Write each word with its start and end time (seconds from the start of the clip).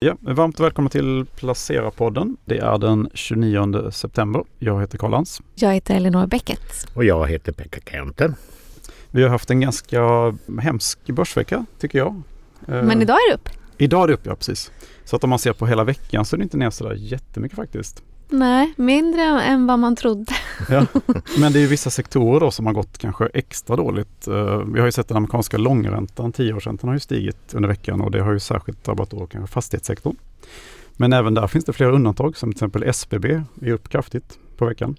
Ja, 0.00 0.16
varmt 0.20 0.60
välkomna 0.60 0.90
till 0.90 1.24
Placera-podden. 1.36 2.36
Det 2.44 2.58
är 2.58 2.78
den 2.78 3.10
29 3.14 3.90
september. 3.90 4.44
Jag 4.58 4.80
heter 4.80 4.98
Karl 4.98 5.10
Lans. 5.10 5.42
Jag 5.54 5.74
heter 5.74 5.94
Elinor 5.94 6.26
Bäcket. 6.26 6.86
Och 6.94 7.04
jag 7.04 7.28
heter 7.28 7.52
Pekka 7.52 7.80
Kente. 7.90 8.34
Vi 9.10 9.22
har 9.22 9.30
haft 9.30 9.50
en 9.50 9.60
ganska 9.60 10.00
hemsk 10.60 11.06
börsvecka 11.06 11.66
tycker 11.78 11.98
jag. 11.98 12.22
Men 12.66 13.02
idag 13.02 13.16
är 13.16 13.30
det 13.30 13.34
upp. 13.34 13.48
Idag 13.78 14.02
är 14.02 14.08
det 14.08 14.14
upp, 14.14 14.26
ja 14.26 14.34
precis. 14.34 14.72
Så 15.04 15.16
att 15.16 15.24
om 15.24 15.30
man 15.30 15.38
ser 15.38 15.52
på 15.52 15.66
hela 15.66 15.84
veckan 15.84 16.24
så 16.24 16.36
är 16.36 16.38
det 16.38 16.42
inte 16.42 16.56
ner 16.56 16.70
sådär 16.70 16.94
jättemycket 16.94 17.56
faktiskt. 17.56 18.02
Nej, 18.30 18.74
mindre 18.76 19.22
än 19.22 19.66
vad 19.66 19.78
man 19.78 19.96
trodde. 19.96 20.32
Ja. 20.68 20.86
Men 21.38 21.52
det 21.52 21.58
är 21.58 21.60
ju 21.60 21.66
vissa 21.66 21.90
sektorer 21.90 22.40
då 22.40 22.50
som 22.50 22.66
har 22.66 22.72
gått 22.72 22.98
kanske 22.98 23.26
extra 23.34 23.76
dåligt. 23.76 24.28
Eh, 24.28 24.58
vi 24.58 24.78
har 24.78 24.86
ju 24.86 24.92
sett 24.92 25.08
den 25.08 25.16
amerikanska 25.16 25.56
långräntan, 25.56 26.32
tioårsräntan 26.32 26.88
har 26.88 26.94
ju 26.94 27.00
stigit 27.00 27.54
under 27.54 27.68
veckan 27.68 28.00
och 28.00 28.10
det 28.10 28.20
har 28.20 28.32
ju 28.32 28.40
särskilt 28.40 28.84
drabbat 28.84 29.10
då 29.10 29.26
kanske 29.26 29.52
fastighetssektorn. 29.52 30.16
Men 30.96 31.12
även 31.12 31.34
där 31.34 31.46
finns 31.46 31.64
det 31.64 31.72
flera 31.72 31.92
undantag 31.92 32.36
som 32.36 32.52
till 32.52 32.56
exempel 32.56 32.82
SBB 32.82 33.42
är 33.62 33.72
upp 33.72 33.88
kraftigt 33.88 34.38
på 34.56 34.64
veckan. 34.66 34.96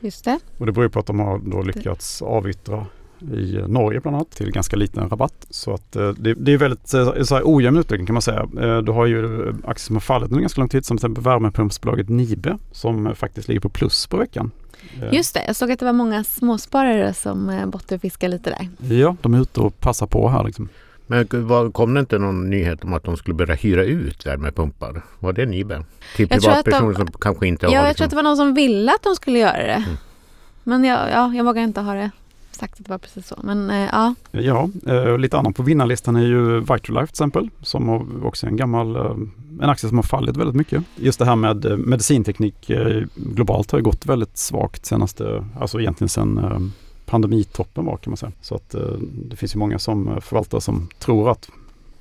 Just 0.00 0.24
det. 0.24 0.38
Och 0.58 0.66
det 0.66 0.72
beror 0.72 0.88
på 0.88 0.98
att 0.98 1.06
de 1.06 1.18
har 1.18 1.38
då 1.38 1.62
lyckats 1.62 2.22
avyttra 2.22 2.86
i 3.22 3.64
Norge 3.68 4.00
bland 4.00 4.16
annat 4.16 4.30
till 4.30 4.52
ganska 4.52 4.76
liten 4.76 5.08
rabatt. 5.08 5.46
Så 5.50 5.74
att 5.74 5.96
eh, 5.96 6.08
det, 6.08 6.34
det 6.34 6.52
är 6.52 6.58
väldigt 6.58 6.94
eh, 6.94 7.22
så 7.22 7.34
här 7.34 7.42
ojämn 7.44 7.76
utveckling 7.76 8.06
kan 8.06 8.14
man 8.14 8.22
säga. 8.22 8.48
Eh, 8.60 8.78
du 8.78 8.92
har 8.92 9.06
ju 9.06 9.48
aktier 9.48 9.86
som 9.86 9.96
har 9.96 10.00
fallit 10.00 10.30
under 10.30 10.40
ganska 10.40 10.60
lång 10.60 10.68
tid 10.68 10.84
som 10.84 10.96
till 10.96 11.04
exempel 11.04 11.24
värmepumpsbolaget 11.24 12.08
Nibe 12.08 12.58
som 12.72 13.14
faktiskt 13.14 13.48
ligger 13.48 13.60
på 13.60 13.68
plus 13.68 14.06
på 14.06 14.16
veckan. 14.16 14.50
Just 15.12 15.34
det, 15.34 15.44
jag 15.46 15.56
såg 15.56 15.72
att 15.72 15.78
det 15.78 15.84
var 15.84 15.92
många 15.92 16.24
småsparare 16.24 17.14
som 17.14 17.62
bottenfiskade 17.66 18.32
lite 18.32 18.50
där. 18.50 18.94
Ja, 18.94 19.16
de 19.20 19.34
är 19.34 19.42
ute 19.42 19.60
och 19.60 19.80
passar 19.80 20.06
på 20.06 20.28
här 20.28 20.44
liksom. 20.44 20.68
Men 21.06 21.26
kom 21.72 21.94
det 21.94 22.00
inte 22.00 22.18
någon 22.18 22.50
nyhet 22.50 22.84
om 22.84 22.92
att 22.92 23.04
de 23.04 23.16
skulle 23.16 23.34
börja 23.34 23.54
hyra 23.54 23.84
ut 23.84 24.26
värmepumpar? 24.26 25.02
Var 25.18 25.32
det 25.32 25.46
Nibe? 25.46 25.84
Till 26.16 26.28
privatpersoner 26.28 26.94
som 26.94 27.06
kanske 27.06 27.46
inte 27.46 27.66
ja, 27.66 27.70
har... 27.70 27.76
Ja, 27.76 27.82
jag 27.82 27.88
liksom... 27.88 27.96
tror 27.96 28.06
att 28.06 28.10
det 28.10 28.16
var 28.16 28.22
någon 28.22 28.36
som 28.36 28.54
ville 28.54 28.92
att 28.92 29.02
de 29.02 29.14
skulle 29.14 29.38
göra 29.38 29.66
det. 29.66 29.84
Mm. 29.86 29.96
Men 30.64 30.84
jag, 30.84 31.10
ja, 31.10 31.34
jag 31.34 31.44
vågar 31.44 31.62
inte 31.62 31.80
ha 31.80 31.94
det 31.94 32.10
sagt 32.56 32.80
att 32.80 32.86
det 32.86 32.90
var 32.90 32.98
precis 32.98 33.26
så. 33.26 33.38
Men 33.42 33.70
eh, 33.70 33.88
ja. 33.92 34.14
Ja, 34.30 34.68
eh, 34.86 35.18
lite 35.18 35.38
annat 35.38 35.56
på 35.56 35.62
vinnarlistan 35.62 36.16
är 36.16 36.26
ju 36.26 36.60
Vitrolife 36.60 37.06
till 37.06 37.12
exempel 37.12 37.50
som 37.62 37.88
också 38.24 38.46
är 38.46 38.50
en 38.50 38.56
gammal 38.56 38.96
eh, 38.96 39.14
en 39.62 39.70
aktie 39.70 39.88
som 39.88 39.98
har 39.98 40.02
fallit 40.02 40.36
väldigt 40.36 40.56
mycket. 40.56 40.84
Just 40.96 41.18
det 41.18 41.24
här 41.24 41.36
med 41.36 41.64
eh, 41.64 41.76
medicinteknik 41.76 42.70
eh, 42.70 43.02
globalt 43.14 43.70
har 43.70 43.78
ju 43.78 43.84
gått 43.84 44.06
väldigt 44.06 44.38
svagt 44.38 44.86
senaste, 44.86 45.44
alltså 45.60 45.80
egentligen 45.80 46.08
sedan 46.08 46.38
eh, 46.38 46.58
pandemitoppen 47.06 47.84
var 47.84 47.96
kan 47.96 48.10
man 48.10 48.16
säga. 48.16 48.32
Så 48.40 48.54
att 48.54 48.74
eh, 48.74 48.92
det 49.28 49.36
finns 49.36 49.54
ju 49.54 49.58
många 49.58 49.78
som 49.78 50.08
eh, 50.08 50.20
förvaltare 50.20 50.60
som 50.60 50.88
tror 50.98 51.30
att 51.30 51.50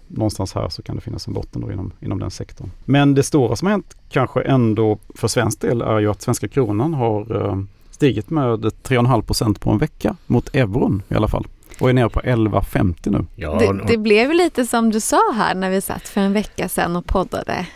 någonstans 0.07 0.53
här 0.53 0.69
så 0.69 0.81
kan 0.81 0.95
det 0.95 1.01
finnas 1.01 1.27
en 1.27 1.33
botten 1.33 1.61
då 1.61 1.71
inom, 1.71 1.91
inom 1.99 2.19
den 2.19 2.31
sektorn. 2.31 2.71
Men 2.85 3.13
det 3.13 3.23
stora 3.23 3.55
som 3.55 3.65
har 3.65 3.71
hänt 3.71 3.97
kanske 4.09 4.41
ändå 4.41 4.97
för 5.15 5.27
svensk 5.27 5.61
del 5.61 5.81
är 5.81 5.99
ju 5.99 6.11
att 6.11 6.21
svenska 6.21 6.47
kronan 6.47 6.93
har 6.93 7.45
eh, 7.45 7.61
stigit 7.99 8.29
med 8.29 8.59
3,5 8.59 9.21
procent 9.21 9.61
på 9.61 9.69
en 9.71 9.77
vecka 9.77 10.15
mot 10.27 10.55
euron 10.55 11.03
i 11.09 11.15
alla 11.15 11.27
fall 11.27 11.47
och 11.79 11.89
är 11.89 11.93
nere 11.93 12.09
på 12.09 12.19
11,50 12.19 13.11
nu. 13.11 13.25
Ja, 13.35 13.59
det, 13.59 13.83
det 13.87 13.97
blev 13.97 14.33
lite 14.33 14.65
som 14.65 14.91
du 14.91 14.99
sa 14.99 15.21
här 15.35 15.55
när 15.55 15.69
vi 15.69 15.81
satt 15.81 16.07
för 16.07 16.21
en 16.21 16.33
vecka 16.33 16.69
sedan 16.69 16.95
och 16.95 17.05
poddade. 17.05 17.67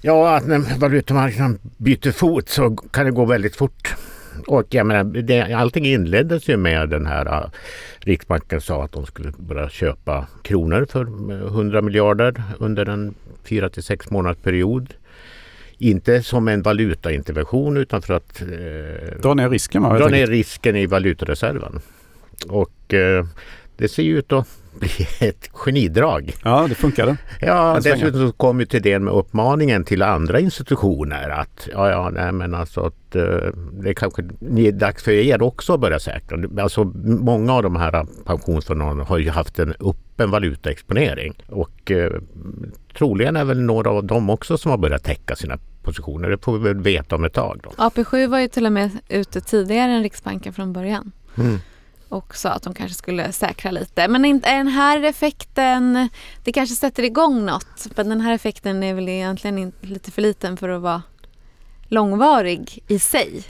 Ja, 0.00 0.36
att 0.36 0.46
när 0.46 0.78
valutamarknaden 0.78 1.58
byter 1.76 2.12
fot 2.12 2.48
så 2.48 2.76
kan 2.76 3.06
det 3.06 3.12
gå 3.12 3.24
väldigt 3.24 3.56
fort. 3.56 3.94
Och 4.46 4.66
jag 4.68 4.86
menar, 4.86 5.04
det, 5.04 5.52
allting 5.52 5.86
inleddes 5.86 6.48
ju 6.48 6.56
med 6.56 6.88
den 6.88 7.06
här 7.06 7.44
uh, 7.44 7.50
Riksbanken 7.98 8.60
sa 8.60 8.84
att 8.84 8.92
de 8.92 9.06
skulle 9.06 9.32
börja 9.36 9.68
köpa 9.68 10.26
kronor 10.42 10.86
för 10.90 11.02
100 11.46 11.82
miljarder 11.82 12.42
under 12.58 12.88
en 12.88 13.14
4 13.44 13.68
till 13.68 13.82
6 13.82 14.10
månaders 14.10 14.38
period. 14.42 14.94
Inte 15.84 16.22
som 16.22 16.48
en 16.48 16.62
valutaintervention 16.62 17.76
utan 17.76 18.02
för 18.02 18.14
att 18.14 18.42
eh, 18.42 19.20
dra 19.22 19.34
ner 19.34 19.50
risken. 19.50 19.82
Va, 19.82 19.98
dra 19.98 20.08
ner 20.08 20.26
risken 20.26 20.76
i 20.76 20.86
valutareserven. 20.86 21.80
Och 22.48 22.94
eh, 22.94 23.26
det 23.76 23.88
ser 23.88 24.02
ju 24.02 24.18
ut 24.18 24.32
att 24.32 24.48
bli 24.78 24.90
ett 25.20 25.48
genidrag. 25.52 26.32
Ja, 26.44 26.66
det 26.68 26.74
funkade. 26.74 27.16
Ja, 27.40 27.80
dessutom 27.82 28.26
så 28.26 28.32
kom 28.32 28.60
ju 28.60 28.66
till 28.66 28.82
det 28.82 28.98
med 28.98 29.14
uppmaningen 29.14 29.84
till 29.84 30.02
andra 30.02 30.40
institutioner 30.40 31.28
att 31.28 31.68
ja, 31.72 31.90
ja, 31.90 32.10
nej, 32.10 32.32
men 32.32 32.54
alltså 32.54 32.80
att 32.80 33.16
eh, 33.16 33.22
det 33.72 33.94
kanske 33.94 34.22
är 34.56 34.72
dags 34.72 35.02
för 35.02 35.12
er 35.12 35.42
också 35.42 35.74
att 35.74 35.80
börja 35.80 35.98
säkra. 35.98 36.62
Alltså 36.62 36.84
många 37.04 37.52
av 37.52 37.62
de 37.62 37.76
här 37.76 38.06
pensionsfonderna 38.24 39.04
har 39.04 39.18
ju 39.18 39.30
haft 39.30 39.58
en 39.58 39.74
öppen 39.80 40.30
valutaexponering 40.30 41.34
och 41.46 41.90
eh, 41.90 42.12
troligen 42.98 43.36
är 43.36 43.44
väl 43.44 43.60
några 43.60 43.90
av 43.90 44.04
dem 44.04 44.30
också 44.30 44.58
som 44.58 44.70
har 44.70 44.78
börjat 44.78 45.04
täcka 45.04 45.36
sina 45.36 45.58
positioner. 45.84 46.30
Det 46.30 46.44
får 46.44 46.58
vi 46.58 46.68
väl 46.68 46.82
veta 46.82 47.16
om 47.16 47.24
ett 47.24 47.32
tag. 47.32 47.60
Då. 47.62 47.70
AP7 47.70 48.26
var 48.26 48.38
ju 48.38 48.48
till 48.48 48.66
och 48.66 48.72
med 48.72 48.90
ute 49.08 49.40
tidigare 49.40 49.92
än 49.92 50.02
Riksbanken 50.02 50.52
från 50.52 50.72
början. 50.72 51.12
Mm 51.38 51.60
och 52.14 52.36
sa 52.36 52.50
att 52.50 52.62
de 52.62 52.74
kanske 52.74 52.98
skulle 52.98 53.32
säkra 53.32 53.70
lite. 53.70 54.08
Men 54.08 54.24
inte, 54.24 54.56
den 54.56 54.68
här 54.68 55.04
effekten, 55.04 56.08
det 56.44 56.52
kanske 56.52 56.76
sätter 56.76 57.02
igång 57.02 57.44
något. 57.46 57.86
Men 57.96 58.08
den 58.08 58.20
här 58.20 58.32
effekten 58.34 58.82
är 58.82 58.94
väl 58.94 59.08
egentligen 59.08 59.72
lite 59.80 60.10
för 60.10 60.22
liten 60.22 60.56
för 60.56 60.68
att 60.68 60.82
vara 60.82 61.02
långvarig 61.88 62.84
i 62.88 62.98
sig. 62.98 63.42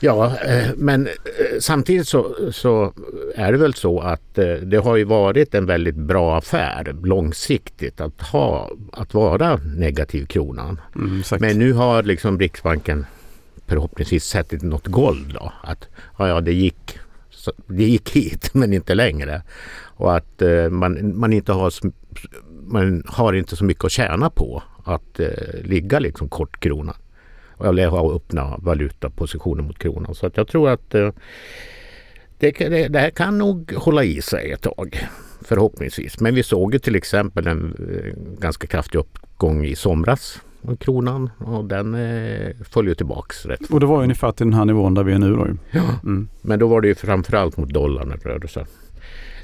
Ja, 0.00 0.38
eh, 0.38 0.68
men 0.76 1.06
eh, 1.06 1.12
samtidigt 1.60 2.08
så, 2.08 2.36
så, 2.52 2.92
är 3.34 3.52
det 3.52 3.58
väl 3.58 3.74
så 3.74 4.00
att 4.00 4.38
eh, 4.38 4.54
det 4.54 4.76
har 4.76 4.96
ju 4.96 5.04
varit 5.04 5.54
en 5.54 5.66
väldigt 5.66 5.94
bra 5.94 6.36
affär 6.36 6.96
långsiktigt 7.02 8.00
att, 8.00 8.22
ha, 8.22 8.70
att 8.92 9.14
vara 9.14 9.56
negativ 9.56 10.26
kronan. 10.26 10.80
Mm, 10.94 11.22
men 11.40 11.58
nu 11.58 11.72
har 11.72 12.02
liksom 12.02 12.38
Riksbanken 12.38 13.06
förhoppningsvis 13.66 14.24
sett 14.24 14.62
något 14.62 14.86
golv 14.86 15.32
då. 15.32 15.52
Att 15.62 15.88
ja, 16.18 16.28
ja, 16.28 16.40
det 16.40 16.52
gick 16.52 16.98
det 17.66 17.84
gick 17.84 18.10
hit 18.10 18.50
men 18.54 18.72
inte 18.72 18.94
längre. 18.94 19.42
Och 19.98 20.16
att 20.16 20.42
man, 20.70 21.18
man, 21.18 21.32
inte 21.32 21.52
har, 21.52 21.72
man 22.66 23.02
har 23.06 23.32
inte 23.32 23.56
så 23.56 23.64
mycket 23.64 23.84
att 23.84 23.90
tjäna 23.90 24.30
på 24.30 24.62
att 24.84 25.20
ligga 25.62 25.98
liksom 25.98 26.28
kort 26.28 26.60
kronan. 26.60 26.94
Eller 27.64 27.86
ha 27.86 28.14
öppna 28.14 28.56
valutapositioner 28.58 29.62
mot 29.62 29.78
kronan. 29.78 30.14
Så 30.14 30.26
att 30.26 30.36
jag 30.36 30.48
tror 30.48 30.68
att 30.68 30.94
eh, 30.94 31.10
det, 32.38 32.50
det, 32.50 32.88
det, 32.88 32.98
här 32.98 33.10
kan 33.10 33.38
nog 33.38 33.72
hålla 33.72 34.04
i 34.04 34.22
sig 34.22 34.52
ett 34.52 34.62
tag. 34.62 35.08
Förhoppningsvis. 35.42 36.20
Men 36.20 36.34
vi 36.34 36.42
såg 36.42 36.72
ju 36.72 36.78
till 36.78 36.96
exempel 36.96 37.46
en 37.46 37.74
eh, 37.74 38.38
ganska 38.40 38.66
kraftig 38.66 38.98
uppgång 38.98 39.64
i 39.64 39.76
somras 39.76 40.40
kronan 40.80 41.30
och 41.38 41.64
den 41.64 41.94
eh, 41.94 42.56
följer 42.70 42.94
tillbaks 42.94 43.46
rätt 43.46 43.70
Och 43.70 43.80
det 43.80 43.86
var 43.86 44.02
ungefär 44.02 44.32
till 44.32 44.46
den 44.46 44.54
här 44.54 44.64
nivån 44.64 44.94
där 44.94 45.02
vi 45.04 45.12
är 45.12 45.18
nu 45.18 45.34
då 45.36 45.46
Ja, 45.70 45.84
mm. 46.02 46.28
men 46.42 46.58
då 46.58 46.66
var 46.66 46.80
det 46.80 46.88
ju 46.88 46.94
framförallt 46.94 47.56
mot 47.56 47.68
dollarn 47.68 48.08
det 48.08 48.28
rörde 48.28 48.48
sig. 48.48 48.64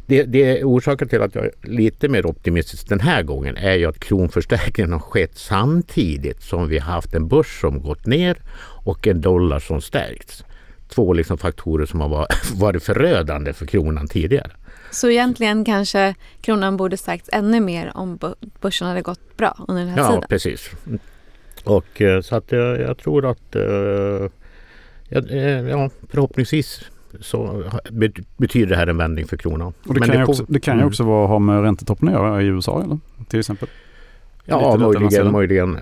Det, 0.07 0.23
det 0.23 0.65
orsaken 0.65 1.09
till 1.09 1.23
att 1.23 1.35
jag 1.35 1.45
är 1.45 1.53
lite 1.63 2.09
mer 2.09 2.27
optimistisk 2.27 2.89
den 2.89 3.01
här 3.01 3.23
gången 3.23 3.57
är 3.57 3.75
ju 3.75 3.87
att 3.87 3.99
kronförstärkningen 3.99 4.93
har 4.93 4.99
skett 4.99 5.39
samtidigt 5.39 6.43
som 6.43 6.69
vi 6.69 6.79
har 6.79 6.93
haft 6.93 7.15
en 7.15 7.29
börs 7.29 7.61
som 7.61 7.83
gått 7.83 8.07
ner 8.07 8.39
och 8.85 9.07
en 9.07 9.21
dollar 9.21 9.59
som 9.59 9.81
stärkts. 9.81 10.45
Två 10.89 11.13
liksom 11.13 11.39
faktorer 11.39 11.87
som 11.87 12.01
har 12.01 12.27
varit 12.55 12.83
förödande 12.83 13.53
för 13.53 13.67
kronan 13.67 14.09
tidigare. 14.09 14.51
Så 14.91 15.11
egentligen 15.11 15.65
kanske 15.65 16.15
kronan 16.41 16.77
borde 16.77 16.97
stärkts 16.97 17.29
ännu 17.33 17.61
mer 17.61 17.93
om 17.95 18.19
börsen 18.61 18.89
hade 18.89 19.03
gått 19.03 19.37
bra 19.37 19.65
under 19.69 19.83
den 19.83 19.91
här 19.91 19.99
ja, 19.99 20.07
tiden? 20.07 20.21
Ja, 20.23 20.29
precis. 20.29 20.71
Och 21.65 22.01
eh, 22.01 22.21
så 22.21 22.37
att 22.37 22.53
jag, 22.53 22.81
jag 22.81 22.99
tror 22.99 23.31
att 23.31 23.57
eh, 23.57 24.31
ja, 25.69 25.91
förhoppningsvis 26.11 26.81
så 27.21 27.65
betyder 28.37 28.67
det 28.67 28.77
här 28.77 28.87
en 28.87 28.97
vändning 28.97 29.27
för 29.27 29.37
kronan. 29.37 29.73
Och 29.87 29.95
det 29.95 30.01
kan, 30.01 30.17
det, 30.17 30.25
också, 30.25 30.45
det 30.49 30.61
kan 30.61 30.75
ju 30.75 30.81
mm. 30.81 30.89
också 30.89 31.05
vara, 31.05 31.27
ha 31.27 31.39
med 31.39 31.63
räntetoppen 31.63 32.09
att 32.09 32.15
göra 32.15 32.43
i 32.43 32.47
USA 32.47 32.83
eller? 32.83 32.99
Till 33.29 33.39
exempel? 33.39 33.69
Ja, 34.45 34.77
möjligen, 34.77 35.33
möjligen. 35.33 35.79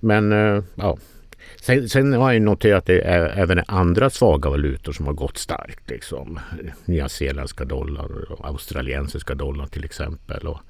Men 0.00 0.32
ja. 0.74 0.98
Sen, 1.62 1.88
sen, 1.88 2.12
har 2.12 2.32
jag 2.32 2.42
noterat 2.42 2.78
att 2.78 2.86
det 2.86 3.00
är 3.00 3.38
även 3.38 3.62
andra 3.66 4.10
svaga 4.10 4.50
valutor 4.50 4.92
som 4.92 5.06
har 5.06 5.12
gått 5.12 5.38
starkt. 5.38 5.90
Liksom. 5.90 6.40
Nya 6.84 7.08
dollar 7.66 8.32
och 8.32 8.46
australiensiska 8.46 9.34
dollar 9.34 9.66
till 9.66 9.84
exempel. 9.84 10.46
Och, 10.46 10.60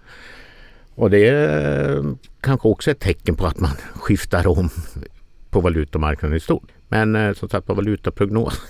och 0.94 1.10
det 1.10 1.28
är 1.28 2.04
kanske 2.40 2.68
också 2.68 2.90
ett 2.90 3.00
tecken 3.00 3.36
på 3.36 3.46
att 3.46 3.60
man 3.60 3.70
skiftar 3.94 4.46
om 4.46 4.70
på 5.50 5.60
valutamarknaden 5.60 6.36
i 6.36 6.40
stort. 6.40 6.70
Men 6.88 7.16
eh, 7.16 7.32
som 7.32 7.48
sagt 7.48 7.68
valutaprognos 7.68 8.60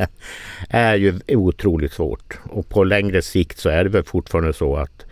är 0.68 0.94
ju 0.94 1.20
otroligt 1.28 1.92
svårt. 1.92 2.38
Och 2.50 2.68
på 2.68 2.84
längre 2.84 3.22
sikt 3.22 3.58
så 3.58 3.68
är 3.68 3.84
det 3.84 3.90
väl 3.90 4.04
fortfarande 4.04 4.52
så 4.52 4.76
att 4.76 5.06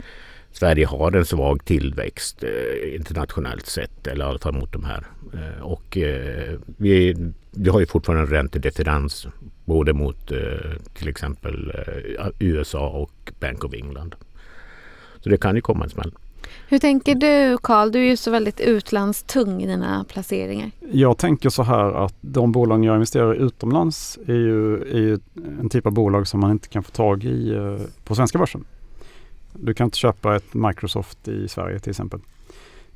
Sverige 0.53 0.87
har 0.87 1.13
en 1.13 1.25
svag 1.25 1.65
tillväxt 1.65 2.45
eh, 2.45 2.95
internationellt 2.95 3.67
sett, 3.67 4.07
eller 4.07 4.25
i 4.25 4.29
alla 4.29 4.39
fall 4.39 4.55
mot 4.55 4.73
de 4.73 4.85
här. 4.85 5.07
Eh, 5.35 5.63
och 5.63 5.97
eh, 5.97 6.59
vi, 6.77 7.17
vi 7.51 7.71
har 7.71 7.81
ju 7.81 7.87
fortfarande 7.87 8.23
en 8.25 8.31
räntedifferens 8.31 9.27
både 9.65 9.93
mot 9.93 10.33
eh, 10.33 10.39
till 10.95 11.09
exempel 11.09 11.73
eh, 12.19 12.27
USA 12.39 12.89
och 12.89 13.33
Bank 13.41 13.65
of 13.65 13.75
England. 13.75 14.15
Så 15.21 15.29
det 15.29 15.37
kan 15.37 15.55
ju 15.55 15.61
komma 15.61 15.85
en 15.85 15.91
smäll. 15.91 16.13
Hur 16.69 16.79
tänker 16.79 17.15
du 17.15 17.59
Karl? 17.63 17.91
Du 17.91 17.99
är 17.99 18.05
ju 18.05 18.17
så 18.17 18.31
väldigt 18.31 18.61
utlandstung 18.61 19.63
i 19.63 19.67
dina 19.67 20.05
placeringar. 20.09 20.71
Jag 20.93 21.19
tänker 21.19 21.51
så 21.51 21.63
här 21.63 22.05
att 22.05 22.15
de 22.21 22.53
bolag 22.53 22.85
jag 22.85 22.95
investerar 22.95 23.35
i 23.35 23.39
utomlands 23.39 24.19
är 24.27 24.35
ju, 24.35 24.75
är 24.75 24.99
ju 24.99 25.19
en 25.61 25.69
typ 25.69 25.87
av 25.87 25.93
bolag 25.93 26.29
som 26.29 26.41
man 26.41 26.51
inte 26.51 26.69
kan 26.69 26.83
få 26.83 26.91
tag 26.91 27.25
i 27.25 27.55
eh, 27.55 27.87
på 28.05 28.15
svenska 28.15 28.39
börsen. 28.39 28.65
Du 29.53 29.75
kan 29.75 29.85
inte 29.85 29.99
köpa 29.99 30.37
ett 30.37 30.55
Microsoft 30.55 31.29
i 31.29 31.49
Sverige 31.49 31.79
till 31.79 31.91
exempel. 31.91 32.21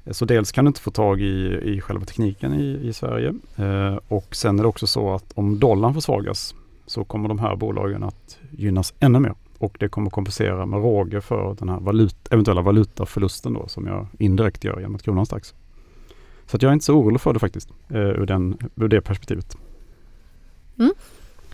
Eh, 0.05 0.13
så 0.13 0.25
dels 0.25 0.53
kan 0.53 0.65
du 0.65 0.69
inte 0.69 0.81
få 0.81 0.91
tag 0.91 1.21
i, 1.21 1.61
i 1.65 1.81
själva 1.81 2.05
tekniken 2.05 2.55
i, 2.55 2.89
i 2.89 2.93
Sverige 2.93 3.35
eh, 3.57 3.99
och 4.09 4.37
sen 4.37 4.59
är 4.59 4.63
det 4.63 4.69
också 4.69 4.87
så 4.87 5.15
att 5.15 5.33
om 5.35 5.59
dollarn 5.59 5.95
försvagas 5.95 6.55
så 6.87 7.05
kommer 7.05 7.29
de 7.29 7.39
här 7.39 7.57
bolagen 7.57 8.03
att 8.03 8.39
gynnas 8.51 8.95
ännu 9.01 9.19
mer 9.19 9.35
och 9.61 9.77
det 9.81 9.89
kommer 9.89 10.11
kompensera 10.11 10.67
med 10.67 10.81
råge 10.81 11.21
för 11.21 11.57
den 11.59 11.69
här 11.69 11.81
valut, 11.81 12.17
eventuella 12.31 12.63
valutaförlusten 12.63 13.53
då 13.53 13.69
som 13.69 13.87
jag 13.87 14.07
indirekt 14.19 14.65
gör 14.65 14.79
genom 14.81 14.95
att 14.95 15.03
kronan 15.03 15.27
stärks. 15.27 15.55
Så 16.47 16.57
att 16.57 16.63
jag 16.63 16.71
är 16.71 16.73
inte 16.73 16.85
så 16.85 16.95
orolig 16.95 17.21
för 17.21 17.33
det 17.33 17.39
faktiskt 17.39 17.69
eh, 17.89 17.97
ur, 17.97 18.27
den, 18.27 18.59
ur 18.77 18.89
det 18.89 19.01
perspektivet. 19.01 19.57
Mm. 20.79 20.93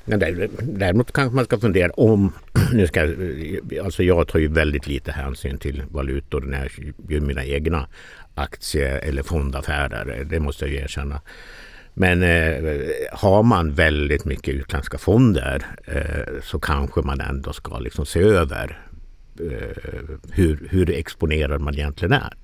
Men 0.05 0.19
däremot 0.63 1.13
kanske 1.13 1.37
man 1.37 1.45
ska 1.45 1.59
fundera 1.59 1.91
om, 1.91 2.33
nu 2.73 2.87
ska, 2.87 3.01
alltså 3.85 4.03
jag 4.03 4.29
tar 4.29 4.39
ju 4.39 4.49
väldigt 4.49 4.87
lite 4.87 5.13
hänsyn 5.13 5.59
till 5.59 5.83
valutor 5.91 6.41
när 6.41 6.59
jag 6.59 6.95
gör 7.11 7.21
mina 7.21 7.45
egna 7.45 7.89
aktie 8.35 8.99
eller 8.99 9.23
fondaffärer, 9.23 10.25
det 10.25 10.41
måste 10.41 10.65
jag 10.67 10.75
erkänna. 10.75 11.21
Men 11.99 12.23
eh, 12.23 12.79
har 13.13 13.43
man 13.43 13.73
väldigt 13.73 14.25
mycket 14.25 14.55
utländska 14.55 14.99
fonder 14.99 15.67
eh, 15.85 16.41
så 16.43 16.59
kanske 16.59 17.01
man 17.01 17.21
ändå 17.21 17.53
ska 17.53 17.79
liksom 17.79 18.07
se 18.07 18.21
över 18.21 18.81
eh, 19.41 20.17
hur, 20.31 20.69
hur 20.71 20.91
exponerad 20.91 21.61
man 21.61 21.75
egentligen 21.75 22.13
är. 22.13 22.35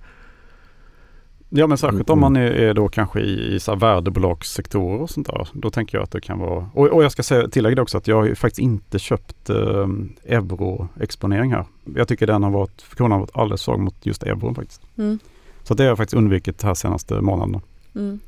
Ja 1.48 1.66
men 1.66 1.78
särskilt 1.78 2.10
om 2.10 2.20
man 2.20 2.36
är, 2.36 2.50
är 2.50 2.74
då 2.74 2.88
kanske 2.88 3.20
i, 3.20 3.54
i 3.54 3.60
så 3.60 3.74
värdebolagssektorer 3.74 5.00
och 5.00 5.10
sånt 5.10 5.26
där. 5.26 5.48
Då 5.52 5.70
tänker 5.70 5.98
jag 5.98 6.04
att 6.04 6.10
det 6.10 6.20
kan 6.20 6.38
vara, 6.38 6.70
och, 6.74 6.86
och 6.86 7.04
jag 7.04 7.12
ska 7.12 7.22
säga, 7.22 7.48
tillägga 7.48 7.82
också 7.82 7.98
att 7.98 8.08
jag 8.08 8.16
har 8.16 8.34
faktiskt 8.34 8.58
inte 8.58 8.98
köpt 8.98 9.50
eh, 9.50 9.88
euroexponering 10.24 11.52
här. 11.52 11.64
Jag 11.96 12.08
tycker 12.08 12.26
den 12.26 12.42
har 12.42 12.50
varit, 12.50 12.84
kronan 12.96 13.12
har 13.12 13.20
varit 13.20 13.36
alldeles 13.36 13.60
svag 13.60 13.80
mot 13.80 14.06
just 14.06 14.22
euron 14.22 14.54
faktiskt. 14.54 14.82
Mm. 14.98 15.18
Så 15.62 15.74
det 15.74 15.82
har 15.82 15.88
jag 15.88 15.98
faktiskt 15.98 16.16
undvikit 16.16 16.58
de 16.58 16.66
här 16.66 16.74
senaste 16.74 17.20
månaderna. 17.20 17.60
Mm. 17.94 18.20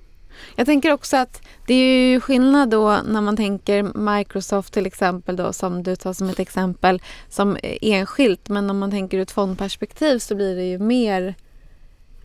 Jag 0.57 0.67
tänker 0.67 0.93
också 0.93 1.17
att 1.17 1.43
det 1.67 1.75
är 1.75 2.11
ju 2.13 2.21
skillnad 2.21 2.71
då 2.71 3.01
när 3.07 3.21
man 3.21 3.37
tänker 3.37 3.99
Microsoft 4.17 4.73
till 4.73 4.87
exempel 4.87 5.37
då 5.37 5.53
som 5.53 5.83
du 5.83 5.97
tar 5.97 6.13
som 6.13 6.29
ett 6.29 6.39
exempel 6.39 7.03
som 7.29 7.57
enskilt 7.63 8.49
men 8.49 8.71
om 8.71 8.79
man 8.79 8.91
tänker 8.91 9.19
ur 9.19 9.23
ett 9.23 9.31
fondperspektiv 9.31 10.19
så 10.19 10.35
blir 10.35 10.57
det 10.57 10.65
ju 10.65 10.79
mer 10.79 11.35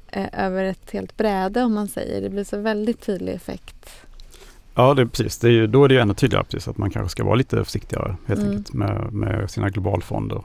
eh, 0.08 0.46
över 0.46 0.64
ett 0.64 0.92
helt 0.92 1.18
bräde 1.18 1.64
om 1.64 1.74
man 1.74 1.88
säger. 1.88 2.22
Det 2.22 2.30
blir 2.30 2.44
så 2.44 2.58
väldigt 2.58 3.02
tydlig 3.02 3.34
effekt. 3.34 3.90
Ja, 4.76 4.94
det 4.94 5.02
är 5.02 5.06
precis. 5.06 5.38
Det 5.38 5.48
är 5.48 5.52
ju, 5.52 5.68
då 5.68 5.84
är 5.84 5.88
det 5.88 5.94
ju 5.94 6.00
ännu 6.00 6.14
tydligare 6.14 6.46
precis, 6.46 6.68
att 6.68 6.78
man 6.78 6.90
kanske 6.90 7.12
ska 7.12 7.24
vara 7.24 7.36
lite 7.36 7.64
försiktigare 7.64 8.16
helt 8.26 8.40
mm. 8.40 8.52
enkelt 8.52 8.74
med, 8.74 9.14
med 9.14 9.52
sina 9.52 9.70
globalfonder. 9.70 10.42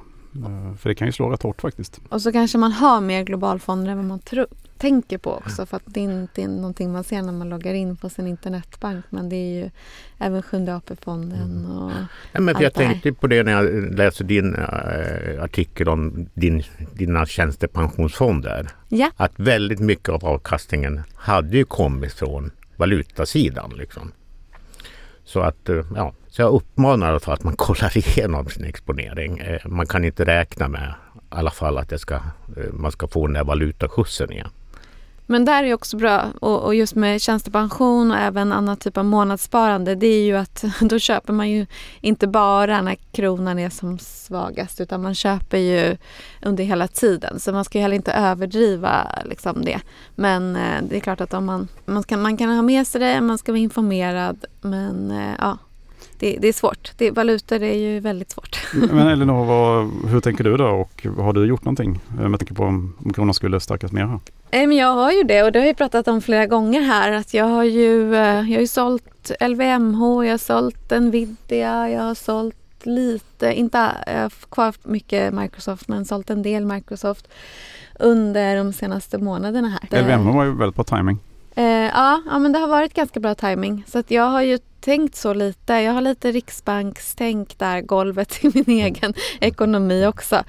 För 0.78 0.88
det 0.88 0.94
kan 0.94 1.08
ju 1.08 1.12
slå 1.12 1.30
rätt 1.30 1.42
hårt 1.42 1.60
faktiskt. 1.60 2.00
Och 2.08 2.22
så 2.22 2.32
kanske 2.32 2.58
man 2.58 2.72
har 2.72 3.00
mer 3.00 3.22
globalfonder 3.22 3.90
än 3.90 3.96
vad 3.96 4.06
man 4.06 4.18
tror 4.18 4.46
tänker 4.78 5.18
på 5.18 5.30
också 5.30 5.66
för 5.66 5.76
att 5.76 5.82
det 5.86 6.00
inte 6.00 6.42
är 6.42 6.48
någonting 6.48 6.92
man 6.92 7.04
ser 7.04 7.22
när 7.22 7.32
man 7.32 7.48
loggar 7.48 7.74
in 7.74 7.96
på 7.96 8.08
sin 8.08 8.26
internetbank 8.26 9.04
men 9.10 9.28
det 9.28 9.36
är 9.36 9.62
ju 9.62 9.70
även 10.18 10.42
Sjunde 10.42 10.76
AP-fonden 10.76 11.66
mm. 11.66 11.70
och 11.70 11.92
ja, 12.32 12.40
men 12.40 12.54
Jag 12.60 12.74
tänkte 12.74 13.12
på 13.12 13.26
det 13.26 13.42
när 13.42 13.52
jag 13.52 13.94
läste 13.94 14.24
din 14.24 14.54
äh, 14.54 15.42
artikel 15.42 15.88
om 15.88 16.28
din, 16.34 16.62
dina 16.94 17.26
tjänstepensionsfonder. 17.26 18.68
Ja. 18.88 19.10
Att 19.16 19.32
väldigt 19.36 19.80
mycket 19.80 20.08
av 20.08 20.24
avkastningen 20.24 21.02
hade 21.14 21.56
ju 21.56 21.64
kommit 21.64 22.12
från 22.12 22.50
valutasidan. 22.76 23.72
Liksom. 23.76 24.12
Så 25.24 25.40
att 25.40 25.68
eh, 25.68 25.84
ja, 25.96 26.14
så 26.36 26.42
jag 26.42 26.52
uppmanar 26.52 27.14
att 27.14 27.44
man 27.44 27.56
kollar 27.56 27.96
igenom 27.96 28.48
sin 28.48 28.64
exponering. 28.64 29.38
Eh, 29.38 29.60
man 29.66 29.86
kan 29.86 30.04
inte 30.04 30.24
räkna 30.24 30.68
med 30.68 30.94
i 31.14 31.18
alla 31.28 31.50
fall 31.50 31.78
att 31.78 31.88
det 31.88 31.98
ska, 31.98 32.14
eh, 32.14 32.72
man 32.72 32.92
ska 32.92 33.08
få 33.08 33.26
den 33.26 33.34
där 33.34 33.44
valutaskjutsen 33.44 34.32
igen. 34.32 34.48
Men 35.26 35.44
där 35.44 35.64
är 35.64 35.74
också 35.74 35.96
bra, 35.96 36.24
och, 36.40 36.62
och, 36.62 36.74
just 36.74 36.94
med 36.94 37.20
tjänstepension 37.20 38.10
och 38.10 38.16
även 38.16 38.52
annan 38.52 38.76
typ 38.76 38.96
av 38.96 39.04
månadssparande, 39.04 39.94
det 39.94 40.06
är 40.06 40.24
ju 40.24 40.36
att 40.36 40.64
då 40.80 40.98
köper 40.98 41.32
man 41.32 41.50
ju 41.50 41.66
inte 42.00 42.26
bara 42.26 42.82
när 42.82 42.96
kronan 43.12 43.58
är 43.58 43.70
som 43.70 43.98
svagast 43.98 44.80
utan 44.80 45.02
man 45.02 45.14
köper 45.14 45.58
ju 45.58 45.96
under 46.42 46.64
hela 46.64 46.88
tiden. 46.88 47.40
Så 47.40 47.52
man 47.52 47.64
ska 47.64 47.78
ju 47.78 47.82
heller 47.82 47.96
inte 47.96 48.12
överdriva 48.12 49.08
liksom 49.24 49.64
det. 49.64 49.80
Men 50.14 50.56
eh, 50.56 50.82
det 50.88 50.96
är 50.96 51.00
klart 51.00 51.20
att 51.20 51.34
om 51.34 51.44
man, 51.44 51.68
man, 51.84 52.02
kan, 52.02 52.22
man 52.22 52.36
kan 52.36 52.48
ha 52.56 52.62
med 52.62 52.86
sig 52.86 53.00
det, 53.00 53.20
man 53.20 53.38
ska 53.38 53.52
vara 53.52 53.60
informerad 53.60 54.44
men 54.60 55.10
eh, 55.10 55.34
ja, 55.38 55.58
det, 56.24 56.38
det, 56.40 56.48
är 56.48 56.52
svårt. 56.52 56.92
Det, 56.96 57.10
valutor 57.10 57.62
är 57.62 57.76
ju 57.76 58.00
väldigt 58.00 58.30
svårt. 58.30 58.58
Men 58.72 58.98
Elinor, 59.08 59.44
vad, 59.44 59.90
hur 60.10 60.20
tänker 60.20 60.44
du 60.44 60.56
då 60.56 60.66
och 60.66 61.06
har 61.18 61.32
du 61.32 61.46
gjort 61.46 61.64
någonting 61.64 62.00
eh, 62.20 62.28
med 62.28 62.40
tanke 62.40 62.54
på 62.54 62.64
om, 62.64 63.12
kronan 63.14 63.34
skulle 63.34 63.60
stärkas 63.60 63.92
mer 63.92 64.04
här? 64.04 64.20
Eh, 64.50 64.62
jag 64.62 64.94
har 64.94 65.12
ju 65.12 65.22
det 65.22 65.42
och 65.42 65.52
det 65.52 65.58
har 65.58 65.66
jag 65.66 65.76
pratat 65.76 66.08
om 66.08 66.20
flera 66.20 66.46
gånger 66.46 66.80
här 66.80 67.12
att 67.12 67.34
jag 67.34 67.44
har 67.44 67.64
ju, 67.64 68.14
eh, 68.14 68.20
jag 68.20 68.56
har 68.56 68.60
ju 68.60 68.66
sålt 68.66 69.30
LVMH, 69.40 70.24
jag 70.24 70.32
har 70.32 70.38
sålt 70.38 70.90
Nvidia, 70.90 71.90
jag 71.90 72.02
har 72.02 72.14
sålt 72.14 72.56
lite, 72.82 73.52
inte 73.54 73.90
kvar 74.50 74.74
mycket 74.82 75.34
Microsoft 75.34 75.88
men 75.88 76.04
sålt 76.04 76.30
en 76.30 76.42
del 76.42 76.64
Microsoft 76.64 77.28
under 78.00 78.56
de 78.56 78.72
senaste 78.72 79.18
månaderna 79.18 79.68
här. 79.68 80.02
LVMH 80.02 80.36
var 80.36 80.44
ju 80.44 80.56
väldigt 80.56 80.76
bra 80.76 80.84
timing. 80.84 81.18
Eh, 81.54 81.64
ja, 81.64 82.22
ja, 82.26 82.38
men 82.38 82.52
det 82.52 82.58
har 82.58 82.68
varit 82.68 82.94
ganska 82.94 83.20
bra 83.20 83.34
timing 83.34 83.84
så 83.86 83.98
att 83.98 84.10
jag 84.10 84.28
har 84.28 84.42
ju 84.42 84.58
tänkt 84.80 85.16
så 85.16 85.34
lite. 85.34 85.72
Jag 85.72 85.92
har 85.92 86.00
lite 86.00 86.32
riksbankstänk 86.32 87.58
där, 87.58 87.80
golvet 87.80 88.44
i 88.44 88.50
min 88.54 88.64
mm. 88.66 88.78
egen 88.86 89.14
ekonomi 89.40 90.06
också. 90.06 90.44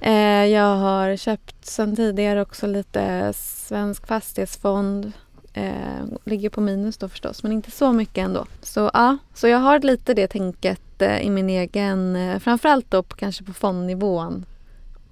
Eh, 0.00 0.46
jag 0.46 0.76
har 0.76 1.16
köpt 1.16 1.66
sedan 1.66 1.96
tidigare 1.96 2.42
också 2.42 2.66
lite 2.66 3.32
svensk 3.36 4.06
fastighetsfond. 4.06 5.12
Eh, 5.52 6.04
ligger 6.24 6.50
på 6.50 6.60
minus 6.60 6.96
då 6.96 7.08
förstås, 7.08 7.42
men 7.42 7.52
inte 7.52 7.70
så 7.70 7.92
mycket 7.92 8.24
ändå. 8.24 8.46
Så 8.62 8.90
ja, 8.94 9.18
så 9.34 9.48
jag 9.48 9.58
har 9.58 9.78
lite 9.78 10.14
det 10.14 10.26
tänket 10.26 11.02
eh, 11.02 11.20
i 11.20 11.30
min 11.30 11.50
egen, 11.50 12.16
eh, 12.16 12.38
framförallt 12.38 12.90
då 12.90 13.02
på, 13.02 13.16
kanske 13.16 13.44
på 13.44 13.52
fondnivån 13.52 14.44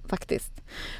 faktiskt. 0.07 0.53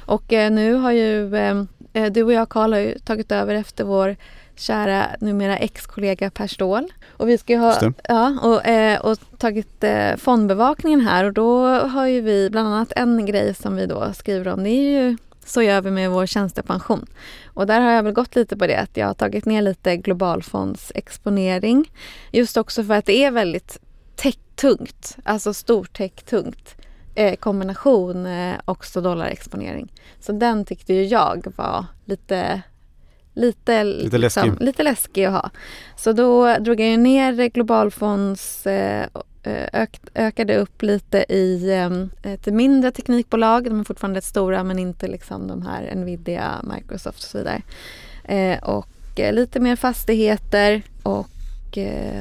Och 0.05 0.33
eh, 0.33 0.51
nu 0.51 0.73
har 0.73 0.91
ju 0.91 1.35
eh, 1.35 1.63
du 2.09 2.23
och 2.23 2.33
jag 2.33 2.49
Karl 2.49 2.73
har 2.73 2.79
ju 2.79 2.99
tagit 2.99 3.31
över 3.31 3.55
efter 3.55 3.83
vår 3.83 4.15
kära 4.55 5.07
numera 5.19 5.57
ex-kollega 5.57 6.29
Per 6.29 6.47
Ståhl. 6.47 6.87
Och 7.09 7.29
vi 7.29 7.37
ska 7.37 7.57
ha 7.57 7.93
ja, 8.03 8.39
och, 8.41 8.65
eh, 8.65 8.99
och 8.99 9.17
tagit 9.37 9.83
eh, 9.83 10.15
fondbevakningen 10.15 11.01
här 11.01 11.25
och 11.25 11.33
då 11.33 11.65
har 11.67 12.07
ju 12.07 12.21
vi 12.21 12.49
bland 12.49 12.67
annat 12.67 12.93
en 12.95 13.25
grej 13.25 13.53
som 13.53 13.75
vi 13.75 13.85
då 13.85 14.13
skriver 14.13 14.47
om. 14.47 14.63
Det 14.63 14.69
är 14.69 15.01
ju 15.01 15.17
så 15.45 15.61
gör 15.61 15.81
vi 15.81 15.91
med 15.91 16.11
vår 16.11 16.25
tjänstepension. 16.25 17.05
Och 17.45 17.67
där 17.67 17.81
har 17.81 17.91
jag 17.91 18.03
väl 18.03 18.13
gått 18.13 18.35
lite 18.35 18.57
på 18.57 18.67
det 18.67 18.75
att 18.75 18.97
jag 18.97 19.07
har 19.07 19.13
tagit 19.13 19.45
ner 19.45 19.61
lite 19.61 19.97
globalfondsexponering. 19.97 21.91
Just 22.31 22.57
också 22.57 22.83
för 22.83 22.93
att 22.93 23.05
det 23.05 23.23
är 23.23 23.31
väldigt 23.31 23.77
tech-tungt, 24.15 25.17
alltså 25.23 25.53
stortech-tungt 25.53 26.75
eh, 27.19 27.35
kombination 27.35 28.25
eh, 28.25 28.55
också 28.65 29.01
dollarexponering. 29.01 29.91
Så 30.19 30.31
den 30.31 30.65
tyckte 30.65 30.93
ju 30.93 31.05
jag 31.05 31.53
var 31.55 31.85
lite 32.05 32.61
lite, 33.33 33.83
lite, 33.83 34.17
liksom, 34.17 34.49
läskig. 34.49 34.65
lite 34.65 34.83
läskig 34.83 35.25
att 35.25 35.33
ha. 35.33 35.49
Så 35.97 36.13
då 36.13 36.57
drog 36.57 36.79
jag 36.79 36.99
ner 36.99 37.49
Globalfonds 37.49 38.67
eh, 38.67 39.07
ök, 39.73 39.99
ökade 40.15 40.57
upp 40.57 40.81
lite 40.81 41.25
i 41.29 41.71
eh, 41.71 42.33
ett 42.33 42.45
mindre 42.45 42.91
teknikbolag. 42.91 43.63
De 43.63 43.79
är 43.79 43.83
fortfarande 43.83 44.21
stora 44.21 44.63
men 44.63 44.79
inte 44.79 45.07
liksom 45.07 45.47
de 45.47 45.61
här 45.61 45.95
Nvidia, 45.95 46.61
Microsoft 46.75 47.17
och 47.17 47.29
så 47.29 47.37
vidare. 47.37 47.61
Eh, 48.23 48.63
och 48.63 48.87
lite 49.15 49.59
mer 49.59 49.75
fastigheter 49.75 50.81
och 51.03 51.27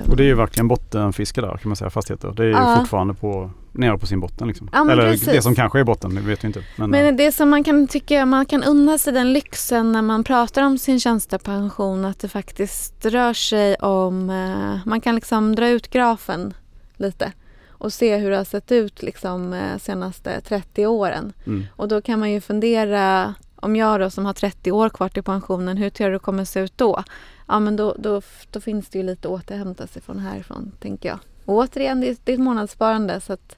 och 0.08 0.16
det 0.16 0.22
är 0.22 0.26
ju 0.26 0.34
verkligen 0.34 0.68
bottenfiske 0.68 1.40
där 1.40 1.56
kan 1.56 1.68
man 1.68 1.76
säga, 1.76 1.90
fastigheter. 1.90 2.32
Det 2.36 2.42
är 2.42 2.46
ju 2.46 2.52
ja. 2.52 2.76
fortfarande 2.80 3.14
på, 3.14 3.50
nere 3.72 3.98
på 3.98 4.06
sin 4.06 4.20
botten. 4.20 4.48
Liksom. 4.48 4.70
Ja, 4.72 4.90
Eller 4.90 5.10
precis. 5.10 5.28
det 5.28 5.42
som 5.42 5.54
kanske 5.54 5.80
är 5.80 5.84
botten, 5.84 6.14
det 6.14 6.20
vet 6.20 6.44
vi 6.44 6.46
inte. 6.46 6.62
Men, 6.76 6.90
men 6.90 7.16
det 7.16 7.32
som 7.32 7.50
man 7.50 7.64
kan 7.64 7.86
tycka, 7.86 8.26
man 8.26 8.46
kan 8.46 8.64
unna 8.64 8.98
sig 8.98 9.12
den 9.12 9.32
lyxen 9.32 9.92
när 9.92 10.02
man 10.02 10.24
pratar 10.24 10.62
om 10.62 10.78
sin 10.78 11.00
tjänstepension 11.00 12.04
att 12.04 12.20
det 12.20 12.28
faktiskt 12.28 13.06
rör 13.06 13.32
sig 13.32 13.74
om, 13.74 14.30
eh, 14.30 14.78
man 14.86 15.00
kan 15.00 15.14
liksom 15.14 15.54
dra 15.54 15.68
ut 15.68 15.90
grafen 15.90 16.54
lite 16.96 17.32
och 17.68 17.92
se 17.92 18.16
hur 18.16 18.30
det 18.30 18.36
har 18.36 18.44
sett 18.44 18.72
ut 18.72 19.02
liksom 19.02 19.52
eh, 19.52 19.78
senaste 19.78 20.40
30 20.40 20.86
åren. 20.86 21.32
Mm. 21.46 21.66
Och 21.76 21.88
då 21.88 22.00
kan 22.00 22.20
man 22.20 22.30
ju 22.30 22.40
fundera 22.40 23.34
om 23.60 23.76
jag 23.76 24.00
då 24.00 24.10
som 24.10 24.26
har 24.26 24.32
30 24.32 24.72
år 24.72 24.88
kvar 24.88 25.08
till 25.08 25.22
pensionen, 25.22 25.76
hur 25.76 25.90
tror 25.90 26.06
du 26.06 26.12
det 26.12 26.18
kommer 26.18 26.44
se 26.44 26.60
ut 26.60 26.78
då? 26.78 27.04
Ja 27.46 27.60
men 27.60 27.76
då, 27.76 27.94
då, 27.98 28.22
då 28.50 28.60
finns 28.60 28.88
det 28.88 28.98
ju 28.98 29.04
lite 29.04 29.28
att 29.28 29.34
återhämta 29.34 29.86
sig 29.86 30.02
från 30.02 30.18
härifrån 30.18 30.72
tänker 30.80 31.08
jag. 31.08 31.18
Och 31.44 31.54
återigen, 31.54 32.00
det 32.00 32.08
är, 32.08 32.16
det 32.24 32.32
är 32.32 32.34
ett 32.34 32.40
månadssparande 32.42 33.20
så 33.20 33.32
att 33.32 33.56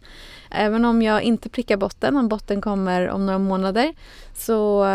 även 0.50 0.84
om 0.84 1.02
jag 1.02 1.22
inte 1.22 1.48
prickar 1.48 1.76
botten, 1.76 2.16
om 2.16 2.28
botten 2.28 2.60
kommer 2.60 3.08
om 3.08 3.26
några 3.26 3.38
månader 3.38 3.94
så 4.34 4.86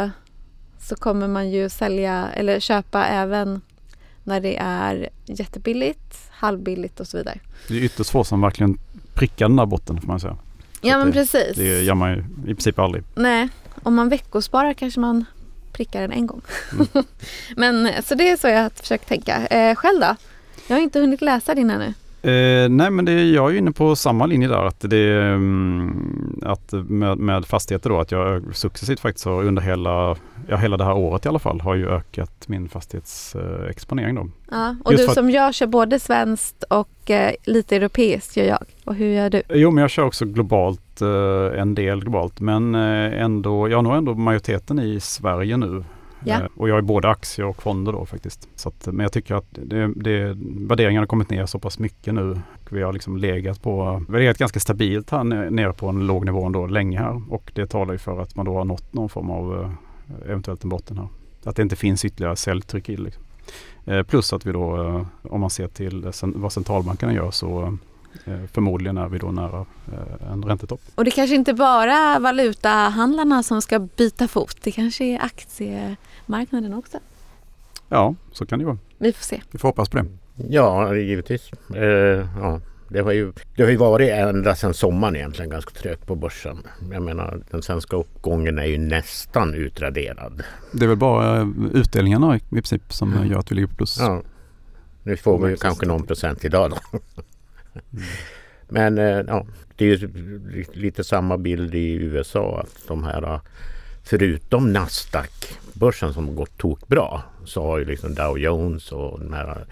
så 0.80 0.96
kommer 0.96 1.28
man 1.28 1.50
ju 1.50 1.70
sälja 1.70 2.30
eller 2.30 2.60
köpa 2.60 3.06
även 3.06 3.62
när 4.24 4.42
det 4.42 4.58
är 4.58 5.10
jättebilligt, 5.26 6.30
halvbilligt 6.32 7.00
och 7.00 7.08
så 7.08 7.18
vidare. 7.18 7.40
Det 7.68 7.74
är 7.74 7.84
ytterst 7.84 8.10
få 8.10 8.24
som 8.24 8.42
verkligen 8.42 8.78
prickar 9.14 9.48
den 9.48 9.56
där 9.56 9.66
botten 9.66 10.02
får 10.02 10.08
man 10.08 10.20
säga. 10.20 10.38
Ja 10.86 10.98
men 10.98 11.08
det, 11.08 11.14
precis. 11.14 11.58
Det 11.58 11.84
gör 11.84 11.96
man 11.96 12.12
ju 12.12 12.24
i 12.44 12.56
princip 12.56 12.80
aldrig. 12.80 13.04
Nej, 13.16 13.50
om 13.84 13.96
man 13.96 14.10
veckosparar 14.10 14.74
kanske 14.74 15.00
man 15.00 15.26
prickar 15.74 16.02
den 16.02 16.12
en 16.12 16.28
gång. 16.28 16.42
Mm. 16.72 16.88
men 17.56 18.04
så 18.04 18.16
det 18.16 18.30
är 18.30 18.38
så 18.38 18.48
jag 18.48 18.64
har 18.64 18.70
försökt 18.70 19.08
tänka. 19.08 19.48
Eh, 19.48 19.76
själv 19.76 20.00
då? 20.00 20.16
Jag 20.68 20.76
har 20.76 20.82
inte 20.82 21.00
hunnit 21.00 21.22
läsa 21.22 21.56
din 21.56 21.70
ännu. 21.70 21.94
Eh, 22.26 22.70
nej 22.70 22.92
men 22.92 23.06
det, 23.06 23.24
jag 23.24 23.54
är 23.54 23.58
inne 23.58 23.72
på 23.72 23.96
samma 23.96 24.26
linje 24.26 24.48
där 24.48 24.66
att 24.66 24.80
det 24.80 25.14
mm, 25.14 26.42
att 26.42 26.72
med, 26.72 27.18
med 27.18 27.46
fastigheter 27.46 27.90
då 27.90 28.00
att 28.00 28.12
jag 28.12 28.56
successivt 28.56 29.00
faktiskt 29.00 29.26
har 29.26 29.44
under 29.44 29.62
hela, 29.62 30.16
ja 30.50 30.58
hela 30.58 30.78
det 30.78 30.84
här 30.84 30.94
året 30.94 31.26
i 31.26 31.30
alla 31.30 31.40
fall 31.40 31.62
har 31.62 31.76
ju 31.76 31.90
ökat 31.90 32.48
min 32.48 32.70
fastighetsexponering 32.70 34.16
då. 34.16 34.30
Ja, 34.52 34.76
och 34.84 34.92
Just 34.92 35.08
du 35.08 35.14
som 35.14 35.30
jag 35.30 35.54
kör 35.54 35.68
både 35.68 36.00
svenskt 36.00 36.64
och 36.64 37.12
eh, 37.12 37.34
lite 37.44 37.76
europeiskt 37.76 38.38
gör 38.38 38.46
jag. 38.46 38.66
Och 38.86 38.96
hur 38.96 39.08
gör 39.08 39.30
du? 39.30 39.42
Jo 39.50 39.72
men 39.72 39.82
jag 39.82 39.90
kör 39.92 40.04
också 40.04 40.26
globalt, 40.26 41.02
eh, 41.02 41.62
en 41.62 41.76
del 41.76 42.02
globalt 42.02 42.40
men 42.40 42.76
eh, 42.76 43.24
ändå, 43.24 43.70
jag 43.70 43.78
har 43.78 43.84
nog 43.84 43.96
ändå 43.96 44.14
majoriteten 44.14 44.80
i 44.80 45.00
Sverige 45.00 45.58
nu 45.58 45.84
Ja. 46.26 46.42
Eh, 46.42 46.48
och 46.56 46.70
jag 46.70 46.78
är 46.78 46.82
både 46.82 47.10
aktier 47.10 47.46
och 47.46 47.64
fonder 47.64 47.92
då 47.92 48.06
faktiskt. 48.06 48.50
Så 48.56 48.70
att, 48.70 48.86
men 48.86 49.00
jag 49.00 49.12
tycker 49.12 49.36
att 49.36 49.46
det, 49.50 49.94
det, 49.96 50.38
värderingarna 50.68 51.02
har 51.02 51.08
kommit 51.08 51.30
ner 51.30 51.46
så 51.46 51.60
pass 51.60 51.80
mycket 51.80 52.14
nu. 52.14 52.42
Vi 52.70 52.82
har 52.82 52.94
liksom 52.94 53.18
legat 53.18 53.62
på, 53.62 54.04
vi 54.08 54.14
har 54.14 54.20
legat 54.20 54.38
ganska 54.38 54.60
stabilt 54.60 55.10
här 55.10 55.24
nere 55.24 55.74
på 55.74 55.88
en 55.88 56.08
låg 56.08 56.26
nivå 56.26 56.46
ändå 56.46 56.68
länge 56.68 57.00
här. 57.00 57.22
Och 57.30 57.52
det 57.56 57.68
talar 57.68 57.94
ju 57.94 57.98
för 57.98 58.22
att 58.22 58.36
man 58.36 58.46
då 58.46 58.58
har 58.58 58.66
nått 58.66 58.94
någon 58.94 59.10
form 59.10 59.30
av 59.30 59.62
eh, 59.62 60.30
eventuellt 60.30 60.64
en 60.64 60.70
botten 60.70 60.98
här. 60.98 61.08
Att 61.44 61.56
det 61.56 61.62
inte 61.62 61.76
finns 61.76 62.06
ytterligare 62.06 62.36
säljtryck 62.36 62.90
i 62.90 62.98
liksom. 62.98 63.24
Eh, 63.86 64.04
plus 64.04 64.34
att 64.34 64.46
vi 64.46 64.52
då, 64.52 65.06
om 65.22 65.42
man 65.42 65.50
ser 65.50 65.68
till 65.68 66.12
vad 66.22 66.52
centralbankerna 66.52 67.14
gör 67.14 67.32
så 67.32 67.78
förmodligen 68.54 68.98
är 68.98 69.08
vi 69.08 69.18
då 69.18 69.32
nära 69.32 69.66
en 70.32 70.44
räntetopp. 70.44 70.82
Och 70.96 71.06
det 71.06 71.12
kanske 71.12 71.36
inte 71.36 71.54
bara 71.54 72.20
valutahandlarna 72.20 73.44
som 73.44 73.62
ska 73.62 73.80
byta 73.80 74.28
fot. 74.28 74.58
Det 74.62 74.72
kanske 74.72 75.06
är 75.06 75.20
aktie 75.26 75.96
marknaden 76.26 76.74
också. 76.74 76.98
Ja, 77.90 78.16
så 78.32 78.46
kan 78.46 78.60
det 78.60 78.66
vara. 78.66 78.78
Vi 78.98 79.14
får 79.14 79.24
se. 79.24 79.42
Vi 79.52 79.58
får 79.58 79.70
hoppas 79.70 79.90
på 79.90 79.98
det. 79.98 80.06
Ja, 80.50 80.96
givetvis. 80.96 81.52
Eh, 81.76 82.28
ja. 82.42 82.62
Det 82.90 83.00
har, 83.00 83.12
ju, 83.12 83.34
det 83.56 83.64
har 83.64 83.70
ju 83.70 83.78
varit 83.78 84.10
ända 84.10 84.56
sedan 84.56 84.74
sommaren 84.74 85.16
egentligen 85.16 85.52
ganska 85.52 85.72
trögt 85.72 86.08
på 86.08 86.16
börsen. 86.16 86.58
Jag 86.92 87.02
menar 87.04 87.44
den 87.52 87.62
svenska 87.62 87.98
uppgången 87.98 88.60
är 88.60 88.66
ju 88.66 88.78
nästan 88.78 89.54
utraderad. 89.54 90.44
Det 90.72 90.86
är 90.86 90.88
väl 90.88 90.98
bara 90.98 91.42
eh, 91.42 91.48
utdelningarna 91.74 92.36
i 92.36 92.40
princip 92.40 92.94
som 92.94 93.14
mm. 93.14 93.32
gör 93.32 93.40
att 93.40 93.52
vi 93.52 93.56
ligger 93.56 93.68
på 93.68 93.76
plus. 93.76 93.98
Ja. 94.00 94.22
Nu 95.04 95.18
får 95.18 95.48
vi 95.48 95.58
kanske 95.58 95.86
någon 95.86 96.04
procent 96.04 96.46
idag 96.46 96.72
då. 96.72 97.00
Men 98.70 98.98
eh, 98.98 99.24
ja, 99.28 99.46
det 99.76 99.86
är 99.86 99.98
ju 99.98 100.66
lite 100.74 101.04
samma 101.04 101.38
bild 101.38 101.76
i 101.76 101.94
USA 101.94 102.60
att 102.60 102.88
de 102.88 103.04
här 103.04 103.40
förutom 104.04 104.74
Nasdaq-börsen 104.74 106.14
som 106.14 106.36
gått 106.36 106.58
tokbra 106.58 107.22
så 107.46 107.62
har 107.62 107.78
ju 107.78 107.86
liksom 107.86 108.16
Dow 108.16 108.40
Jones 108.40 108.92
och 108.92 109.20
den 109.20 109.34
här 109.34 109.66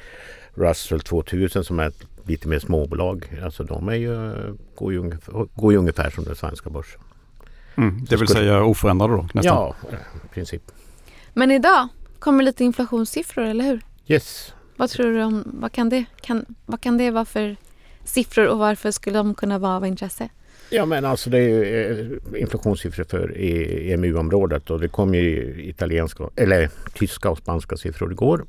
Russell 0.53 0.99
2000 0.99 1.63
som 1.63 1.79
är 1.79 1.87
ett 1.87 2.03
lite 2.25 2.47
mer 2.47 2.59
småbolag. 2.59 3.41
Alltså 3.43 3.63
de 3.63 3.89
är 3.89 3.93
ju, 3.93 4.33
går, 4.75 4.93
ju 4.93 4.99
ungefär, 4.99 5.47
går 5.55 5.71
ju 5.71 5.77
ungefär 5.77 6.09
som 6.09 6.23
den 6.23 6.35
svenska 6.35 6.69
börsen. 6.69 7.01
Mm, 7.75 8.05
det 8.09 8.15
vill 8.15 8.27
säga 8.27 8.63
oförändrade 8.63 9.13
då 9.13 9.21
nästan? 9.21 9.43
Ja, 9.43 9.75
i 10.25 10.33
princip. 10.33 10.71
Men 11.33 11.51
idag 11.51 11.87
kommer 12.19 12.43
lite 12.43 12.63
inflationssiffror, 12.63 13.43
eller 13.43 13.65
hur? 13.65 13.81
Yes. 14.07 14.53
Vad 14.77 14.89
tror 14.89 15.11
du 15.11 15.23
om, 15.23 15.43
vad 15.45 15.71
kan 15.71 15.89
det, 15.89 16.05
kan, 16.21 16.45
vad 16.65 16.81
kan 16.81 16.97
det 16.97 17.11
vara 17.11 17.25
för 17.25 17.55
siffror 18.03 18.47
och 18.47 18.57
varför 18.57 18.91
skulle 18.91 19.17
de 19.17 19.35
kunna 19.35 19.59
vara 19.59 19.75
av 19.75 19.85
intresse? 19.85 20.29
Ja 20.69 20.85
men 20.85 21.05
alltså 21.05 21.29
det 21.29 21.37
är 21.37 21.49
ju 21.49 22.21
eh, 22.33 22.41
inflationssiffror 22.41 23.03
för 23.03 23.37
e, 23.37 23.93
EMU-området 23.93 24.69
och 24.69 24.79
det 24.79 24.87
kom 24.87 25.15
ju 25.15 25.55
italienska, 25.63 26.29
eller 26.35 26.69
tyska 26.93 27.29
och 27.29 27.37
spanska 27.37 27.77
siffror 27.77 28.11
igår. 28.11 28.45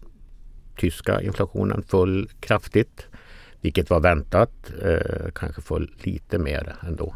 Tyska 0.77 1.23
inflationen 1.23 1.83
föll 1.83 2.29
kraftigt, 2.41 3.07
vilket 3.61 3.91
var 3.91 4.01
väntat. 4.01 4.51
Eh, 4.83 5.31
kanske 5.35 5.63
föll 5.63 5.91
lite 6.03 6.39
mer 6.39 6.77
ändå. 6.83 7.15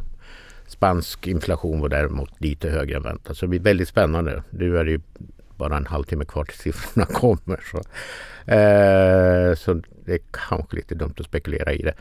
Spansk 0.67 1.27
inflation 1.27 1.81
var 1.81 1.89
däremot 1.89 2.31
lite 2.41 2.71
högre 2.71 2.97
än 2.97 3.03
väntat. 3.03 3.37
Så 3.37 3.47
det 3.47 3.51
blir 3.51 3.61
väldigt 3.61 3.89
spännande. 3.89 4.43
Nu 4.51 4.79
är 4.79 4.85
det 4.85 4.91
ju 4.91 5.01
bara 5.57 5.77
en 5.77 5.87
halvtimme 5.87 6.25
kvar 6.25 6.45
till 6.45 6.59
siffrorna 6.59 7.07
kommer. 7.13 7.61
Så, 7.71 7.79
eh, 8.53 9.55
så 9.55 9.83
det 10.09 10.15
är 10.15 10.21
kanske 10.49 10.77
lite 10.77 10.95
dumt 10.95 11.15
att 11.19 11.27
spekulera 11.27 11.73
i 11.73 11.83
det. 11.83 11.95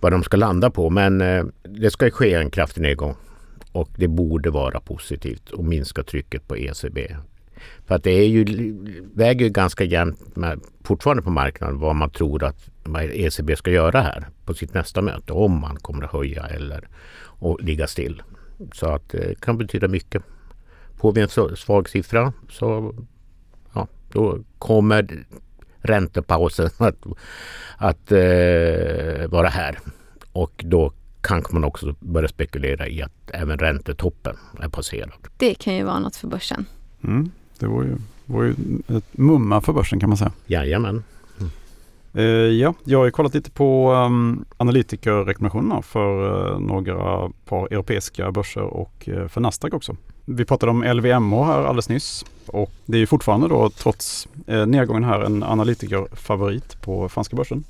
Vad 0.00 0.12
de 0.12 0.22
ska 0.22 0.36
landa 0.36 0.70
på. 0.70 0.90
Men 0.90 1.20
eh, 1.20 1.44
det 1.62 1.90
ska 1.90 2.10
ske 2.10 2.34
en 2.34 2.50
kraftig 2.50 2.82
nedgång. 2.82 3.16
Och 3.72 3.90
det 3.96 4.08
borde 4.08 4.50
vara 4.50 4.80
positivt 4.80 5.50
och 5.50 5.64
minska 5.64 6.02
trycket 6.02 6.48
på 6.48 6.56
ECB. 6.56 7.16
För 7.86 7.94
att 7.94 8.04
det 8.04 8.10
är 8.10 8.26
ju, 8.26 8.44
väger 9.14 9.44
ju 9.46 9.50
ganska 9.50 9.84
jämnt 9.84 10.36
med, 10.36 10.60
fortfarande 10.84 11.22
på 11.22 11.30
marknaden 11.30 11.78
vad 11.78 11.96
man 11.96 12.10
tror 12.10 12.44
att 12.44 12.70
ECB 13.12 13.56
ska 13.56 13.70
göra 13.70 14.00
här 14.00 14.28
på 14.44 14.54
sitt 14.54 14.74
nästa 14.74 15.02
möte. 15.02 15.32
Om 15.32 15.60
man 15.60 15.76
kommer 15.76 16.04
att 16.04 16.12
höja 16.12 16.46
eller 16.46 16.88
och 17.40 17.62
ligga 17.62 17.86
still. 17.86 18.22
Så 18.72 18.86
att 18.86 19.14
eh, 19.14 19.20
det 19.20 19.40
kan 19.40 19.58
betyda 19.58 19.88
mycket. 19.88 20.22
Får 20.96 21.12
vi 21.12 21.20
en 21.20 21.56
svag 21.56 21.88
siffra 21.88 22.32
så 22.50 22.94
ja, 23.74 23.88
då 24.12 24.38
kommer 24.58 25.24
räntepausen 25.82 26.70
att, 26.78 26.96
att 27.76 28.12
eh, 28.12 29.28
vara 29.28 29.48
här. 29.48 29.78
Och 30.32 30.64
då 30.64 30.92
kanske 31.20 31.54
man 31.54 31.64
också 31.64 31.94
börjar 32.00 32.28
spekulera 32.28 32.88
i 32.88 33.02
att 33.02 33.30
även 33.32 33.58
räntetoppen 33.58 34.36
är 34.60 34.68
passerad. 34.68 35.10
Det 35.36 35.54
kan 35.54 35.74
ju 35.74 35.84
vara 35.84 35.98
något 35.98 36.16
för 36.16 36.28
börsen. 36.28 36.66
Mm, 37.04 37.30
det 37.58 37.66
var 37.66 37.82
ju, 37.82 37.96
var 38.26 38.42
ju 38.42 38.54
ett 38.88 39.18
mumma 39.18 39.60
för 39.60 39.72
börsen 39.72 40.00
kan 40.00 40.08
man 40.08 40.18
säga. 40.18 40.32
Jajamän. 40.46 41.04
Mm. 41.38 41.50
Uh, 42.16 42.52
ja, 42.52 42.74
jag 42.84 42.98
har 42.98 43.10
kollat 43.10 43.34
lite 43.34 43.50
på 43.50 43.92
um, 43.92 44.44
analytikerrekommendationerna 44.56 45.82
för 45.82 46.52
uh, 46.52 46.60
några 46.60 47.30
par 47.44 47.66
europeiska 47.72 48.32
börser 48.32 48.62
och 48.62 49.08
uh, 49.08 49.28
för 49.28 49.40
Nasdaq 49.40 49.74
också. 49.74 49.96
Vi 50.30 50.44
pratade 50.44 50.70
om 50.70 50.82
LVMH 50.82 51.44
här 51.44 51.58
alldeles 51.58 51.88
nyss 51.88 52.24
och 52.46 52.72
det 52.86 52.96
är 52.96 53.00
ju 53.00 53.06
fortfarande 53.06 53.48
då 53.48 53.70
trots 53.70 54.28
eh, 54.46 54.66
nedgången 54.66 55.04
här 55.04 55.20
en 55.20 55.42
analytikerfavorit 55.42 56.82
på 56.82 57.08
franska 57.08 57.36
börsen. 57.36 57.64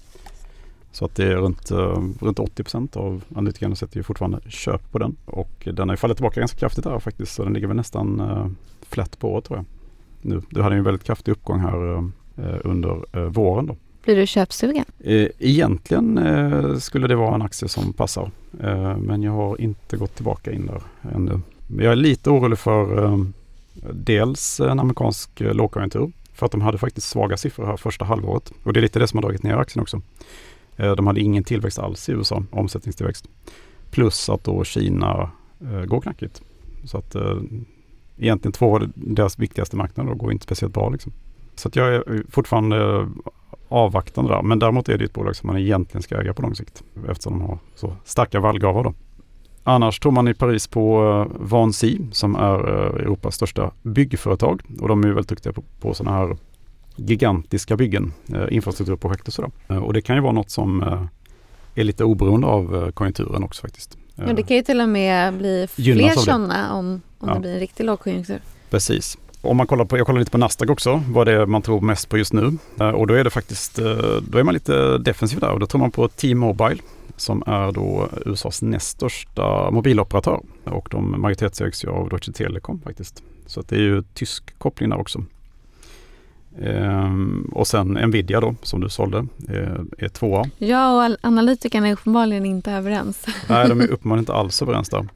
Så 0.92 1.04
att 1.04 1.14
det 1.14 1.24
är 1.24 1.36
runt, 1.36 1.70
eh, 1.70 2.02
runt 2.20 2.38
80% 2.38 2.96
av 2.96 3.24
analytikerna 3.34 3.74
sätter 3.74 3.96
ju 3.96 4.02
fortfarande 4.02 4.40
köp 4.48 4.92
på 4.92 4.98
den. 4.98 5.16
Och 5.24 5.68
den 5.72 5.88
har 5.88 5.92
ju 5.92 5.96
fallit 5.96 6.16
tillbaka 6.16 6.40
ganska 6.40 6.58
kraftigt 6.58 6.84
här 6.84 6.98
faktiskt. 6.98 7.34
Så 7.34 7.44
den 7.44 7.52
ligger 7.52 7.66
väl 7.66 7.76
nästan 7.76 8.20
eh, 8.20 8.46
flätt 8.88 9.18
på 9.18 9.32
året 9.32 9.44
tror 9.44 9.58
jag. 9.58 9.64
Nu, 10.22 10.42
du 10.50 10.62
hade 10.62 10.74
ju 10.74 10.78
en 10.78 10.84
väldigt 10.84 11.04
kraftig 11.04 11.32
uppgång 11.32 11.60
här 11.60 11.96
eh, 11.96 12.60
under 12.64 13.28
våren 13.28 13.66
då. 13.66 13.76
Blir 14.04 14.16
du 14.16 14.26
köpsugen? 14.26 14.84
Egentligen 14.98 16.20
skulle 16.80 17.06
det 17.06 17.16
vara 17.16 17.34
en 17.34 17.42
aktie 17.42 17.68
som 17.68 17.92
passar. 17.92 18.30
Men 18.96 19.22
jag 19.22 19.32
har 19.32 19.60
inte 19.60 19.96
gått 19.96 20.14
tillbaka 20.14 20.52
in 20.52 20.66
där 20.66 20.82
ännu. 21.14 21.40
Jag 21.76 21.92
är 21.92 21.96
lite 21.96 22.30
orolig 22.30 22.58
för 22.58 23.04
eh, 23.04 23.18
dels 23.92 24.60
en 24.60 24.80
amerikansk 24.80 25.40
eh, 25.40 25.54
lågkonjunktur. 25.54 26.12
För 26.32 26.46
att 26.46 26.52
de 26.52 26.60
hade 26.60 26.78
faktiskt 26.78 27.08
svaga 27.08 27.36
siffror 27.36 27.66
här 27.66 27.76
första 27.76 28.04
halvåret. 28.04 28.52
Och 28.62 28.72
det 28.72 28.80
är 28.80 28.82
lite 28.82 28.98
det 28.98 29.08
som 29.08 29.16
har 29.16 29.22
dragit 29.22 29.42
ner 29.42 29.56
aktien 29.56 29.82
också. 29.82 30.00
Eh, 30.76 30.96
de 30.96 31.06
hade 31.06 31.20
ingen 31.20 31.44
tillväxt 31.44 31.78
alls 31.78 32.08
i 32.08 32.12
USA, 32.12 32.42
omsättningstillväxt. 32.50 33.28
Plus 33.90 34.28
att 34.28 34.44
då 34.44 34.64
Kina 34.64 35.30
går 35.86 36.00
knackigt. 36.00 36.42
Så 36.84 36.98
att 36.98 37.16
egentligen 38.18 38.52
två 38.52 38.76
av 38.76 38.92
deras 38.94 39.38
viktigaste 39.38 39.76
marknader 39.76 40.14
går 40.14 40.32
inte 40.32 40.44
speciellt 40.44 40.74
bra. 40.74 40.90
Liksom. 40.90 41.12
Så 41.54 41.68
att 41.68 41.76
jag 41.76 41.94
är 41.94 42.22
fortfarande 42.30 43.08
avvaktande 43.68 44.30
där. 44.30 44.42
Men 44.42 44.58
däremot 44.58 44.88
är 44.88 44.98
det 44.98 45.04
ett 45.04 45.12
bolag 45.12 45.36
som 45.36 45.46
man 45.46 45.58
egentligen 45.58 46.02
ska 46.02 46.20
äga 46.20 46.34
på 46.34 46.42
lång 46.42 46.54
sikt. 46.54 46.82
Eftersom 47.08 47.38
de 47.38 47.48
har 47.48 47.58
så 47.74 47.96
starka 48.04 48.40
vallgravar 48.40 48.84
då. 48.84 48.94
Annars 49.68 50.00
tror 50.00 50.12
man 50.12 50.28
i 50.28 50.34
Paris 50.34 50.66
på 50.66 51.02
uh, 51.02 51.26
Vansi 51.40 51.98
som 52.12 52.36
är 52.36 52.68
uh, 52.68 53.00
Europas 53.00 53.34
största 53.34 53.70
byggföretag. 53.82 54.62
Och 54.80 54.88
de 54.88 55.04
är 55.04 55.08
väldigt 55.08 55.28
duktiga 55.28 55.52
på, 55.52 55.62
på 55.80 55.94
sådana 55.94 56.16
här 56.16 56.36
gigantiska 56.96 57.76
byggen, 57.76 58.12
uh, 58.34 58.46
infrastrukturprojekt 58.50 59.28
och 59.28 59.34
sådär. 59.34 59.50
Uh, 59.70 59.78
och 59.78 59.92
det 59.92 60.00
kan 60.00 60.16
ju 60.16 60.22
vara 60.22 60.32
något 60.32 60.50
som 60.50 60.82
är 61.74 61.84
lite 61.84 62.04
oberoende 62.04 62.46
av 62.46 62.90
konjunkturen 62.92 63.42
också 63.42 63.60
faktiskt. 63.60 63.98
Ja, 64.14 64.32
det 64.32 64.42
kan 64.42 64.56
ju 64.56 64.62
till 64.62 64.80
och 64.80 64.88
med 64.88 65.34
bli 65.34 65.66
fler 65.70 66.10
sådana 66.10 66.74
om, 66.74 67.00
om 67.18 67.28
ja. 67.28 67.34
det 67.34 67.40
blir 67.40 67.54
en 67.54 67.60
riktig 67.60 67.84
lågkonjunktur. 67.84 68.40
Precis. 68.70 69.18
Om 69.42 69.56
man 69.56 69.66
kollar 69.66 69.84
på, 69.84 69.98
jag 69.98 70.06
kollar 70.06 70.18
lite 70.18 70.30
på 70.30 70.38
Nasdaq 70.38 70.70
också, 70.70 71.02
vad 71.08 71.26
det 71.26 71.32
är 71.32 71.46
man 71.46 71.62
tror 71.62 71.80
mest 71.80 72.08
på 72.08 72.18
just 72.18 72.32
nu. 72.32 72.58
Eh, 72.80 72.88
och 72.88 73.06
då 73.06 73.14
är 73.14 73.24
det 73.24 73.30
faktiskt, 73.30 73.78
eh, 73.78 73.86
då 74.28 74.38
är 74.38 74.42
man 74.42 74.54
lite 74.54 74.98
defensiv 74.98 75.40
där 75.40 75.50
och 75.50 75.60
då 75.60 75.66
tror 75.66 75.78
man 75.78 75.90
på 75.90 76.08
T-Mobile 76.08 76.78
som 77.16 77.42
är 77.46 77.72
då 77.72 78.08
USAs 78.26 78.62
näst 78.62 78.88
största 78.88 79.70
mobiloperatör. 79.70 80.40
Och 80.64 80.88
de 80.90 81.20
majoritetsägs 81.20 81.84
ju 81.84 81.88
av 81.88 82.08
Deutsche 82.08 82.32
Telekom 82.32 82.80
faktiskt. 82.80 83.22
Så 83.46 83.62
det 83.62 83.76
är 83.76 83.80
ju 83.80 84.02
tysk 84.14 84.58
koppling 84.58 84.90
där 84.90 85.00
också. 85.00 85.24
Ehm, 86.62 87.50
och 87.52 87.66
sen 87.66 87.88
Nvidia 87.88 88.40
då, 88.40 88.54
som 88.62 88.80
du 88.80 88.88
sålde, 88.88 89.26
är, 89.48 89.84
är 89.98 90.08
tvåa. 90.08 90.44
Ja, 90.58 91.06
och 91.06 91.16
analytikerna 91.20 91.88
är 91.88 91.92
uppenbarligen 91.92 92.46
inte 92.46 92.72
överens. 92.72 93.26
Nej, 93.48 93.68
de 93.68 93.80
är 93.80 93.88
uppenbarligen 93.90 94.22
inte 94.22 94.34
alls 94.34 94.62
överens 94.62 94.88
där. 94.88 95.08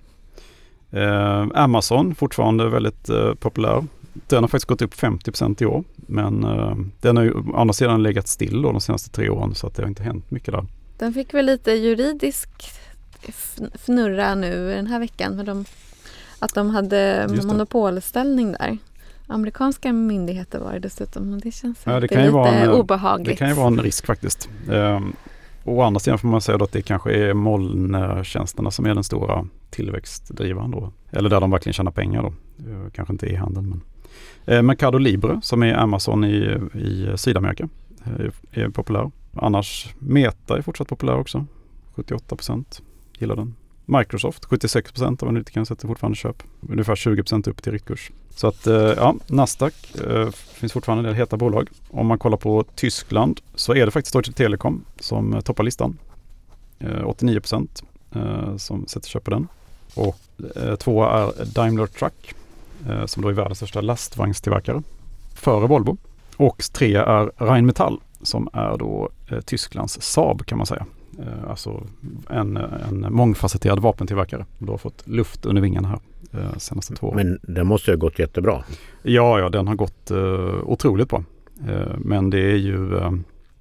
Ehm, 0.91 1.53
Amazon, 1.55 2.15
fortfarande 2.15 2.69
väldigt 2.69 3.09
eh, 3.09 3.35
populär. 3.35 3.85
Den 4.13 4.43
har 4.43 4.49
faktiskt 4.49 4.69
gått 4.69 4.83
upp 4.83 4.95
50% 4.95 5.63
i 5.63 5.67
år. 5.67 5.85
Men 5.97 6.45
eh, 6.45 6.77
den 7.01 7.17
har 7.17 7.25
ju 7.25 7.33
å 7.33 7.57
andra 7.57 7.73
sidan 7.73 8.03
legat 8.03 8.29
still 8.29 8.63
då 8.63 8.73
de 8.73 8.81
senaste 8.81 9.11
tre 9.11 9.29
åren 9.29 9.55
så 9.55 9.67
att 9.67 9.75
det 9.75 9.83
har 9.83 9.89
inte 9.89 10.03
hänt 10.03 10.31
mycket 10.31 10.55
där. 10.55 10.67
Den 10.99 11.15
fick 11.15 11.35
väl 11.35 11.47
lite 11.47 11.73
juridisk 11.73 12.51
fnurra 13.75 14.35
nu 14.35 14.69
den 14.69 14.87
här 14.87 14.99
veckan. 14.99 15.37
Med 15.37 15.47
de, 15.47 15.65
att 16.39 16.55
de 16.55 16.71
hade 16.71 17.29
monopolställning 17.45 18.53
där. 18.53 18.79
Amerikanska 19.27 19.93
myndigheter 19.93 20.59
var 20.59 20.73
det 20.73 20.79
dessutom 20.79 21.35
och 21.35 21.41
det 21.41 21.53
känns 21.53 21.79
ja, 21.85 22.01
det 22.01 22.09
kan 22.09 22.21
lite 22.23 22.33
vara 22.33 22.49
en, 22.49 22.71
obehagligt. 22.71 23.29
Det 23.29 23.37
kan 23.37 23.49
ju 23.49 23.55
vara 23.55 23.67
en 23.67 23.81
risk 23.81 24.07
faktiskt. 24.07 24.49
Ehm, 24.71 25.13
å 25.65 25.83
andra 25.83 26.01
sidan 26.01 26.19
får 26.19 26.29
man 26.29 26.41
säga 26.41 26.59
att 26.65 26.73
det 26.73 26.83
kanske 26.83 27.13
är 27.13 27.35
molntjänsterna 27.35 28.71
som 28.71 28.87
är 28.87 28.95
den 28.95 29.05
stora 29.05 29.47
tillväxtdrivaren 29.71 30.71
då. 30.71 30.93
Eller 31.11 31.31
där 31.31 31.41
de 31.41 31.51
verkligen 31.51 31.75
tjänar 31.75 31.91
pengar 31.91 32.23
då. 32.23 32.33
Kanske 32.93 33.13
inte 33.13 33.27
i 33.27 33.35
handeln 33.35 33.69
men. 33.69 33.81
Eh, 34.47 34.63
Mercado 34.63 34.99
Libre 34.99 35.41
som 35.43 35.63
är 35.63 35.75
Amazon 35.75 36.25
i, 36.25 36.59
i 36.75 37.13
Sydamerika 37.17 37.69
är, 38.05 38.33
är 38.51 38.69
populär. 38.69 39.11
Annars 39.35 39.95
Meta 39.99 40.57
är 40.59 40.63
fortsatt 40.63 40.89
populär 40.89 41.19
också. 41.19 41.47
78% 41.95 42.65
gillar 43.19 43.37
den. 43.37 43.55
Microsoft 43.87 44.45
76 44.45 44.93
procent 44.93 45.23
av 45.23 45.29
analytikerna 45.29 45.67
sätter 45.67 45.89
fortfarande 45.89 46.17
köp. 46.17 46.43
Ungefär 46.69 46.95
20% 46.95 47.49
upp 47.49 47.63
till 47.63 47.73
riktkurs. 47.73 48.11
Så 48.31 48.47
att 48.47 48.67
eh, 48.67 48.75
ja, 48.75 49.15
Nasdaq 49.27 49.75
eh, 50.07 50.31
finns 50.31 50.73
fortfarande 50.73 51.01
en 51.01 51.05
del 51.05 51.15
heta 51.15 51.37
bolag. 51.37 51.69
Om 51.91 52.07
man 52.07 52.19
kollar 52.19 52.37
på 52.37 52.65
Tyskland 52.75 53.41
så 53.55 53.75
är 53.75 53.87
det 53.87 53.91
faktiskt 53.93 54.13
Deutsche 54.13 54.33
Telekom 54.33 54.85
som 55.01 55.35
eh, 55.35 55.41
toppar 55.41 55.65
listan. 55.65 55.99
89 57.05 57.41
procent 57.41 57.83
som 58.57 58.87
sätter 58.87 59.09
köp 59.09 59.25
på 59.25 59.31
den. 59.31 59.49
Och 59.95 60.17
två 60.79 61.05
är 61.05 61.45
Daimler 61.55 61.87
Truck 61.87 62.35
som 63.07 63.23
då 63.23 63.29
är 63.29 63.33
världens 63.33 63.59
största 63.59 63.81
lastvagnstillverkare. 63.81 64.83
Före 65.35 65.67
Volvo. 65.67 65.97
Och 66.37 66.63
tre 66.73 66.95
är 66.95 67.45
Rheinmetall 67.45 68.01
som 68.23 68.49
är 68.53 68.79
då 68.79 69.11
Tysklands 69.45 70.03
Saab 70.03 70.47
kan 70.47 70.59
man 70.59 70.67
säga. 70.67 70.87
Eh, 71.19 71.51
alltså 71.51 71.87
en, 72.31 72.57
en 72.57 73.07
mångfacetterad 73.15 73.79
vapentillverkare. 73.79 74.47
Du 74.59 74.71
har 74.71 74.79
fått 74.79 75.07
luft 75.07 75.47
under 75.47 75.63
vingarna 75.63 75.89
här 75.89 76.01
eh, 76.41 76.57
senaste 76.57 76.95
två 76.95 77.07
åren. 77.07 77.17
Men 77.17 77.55
den 77.55 77.67
måste 77.67 77.91
ha 77.91 77.97
gått 77.97 78.19
jättebra? 78.19 78.65
Ja, 79.03 79.39
ja 79.39 79.49
den 79.49 79.69
har 79.69 79.75
gått 79.75 80.11
otroligt 80.63 81.09
bra. 81.09 81.25
Men 81.99 82.31
det 82.31 82.39
är 82.39 82.57
ju 82.57 83.01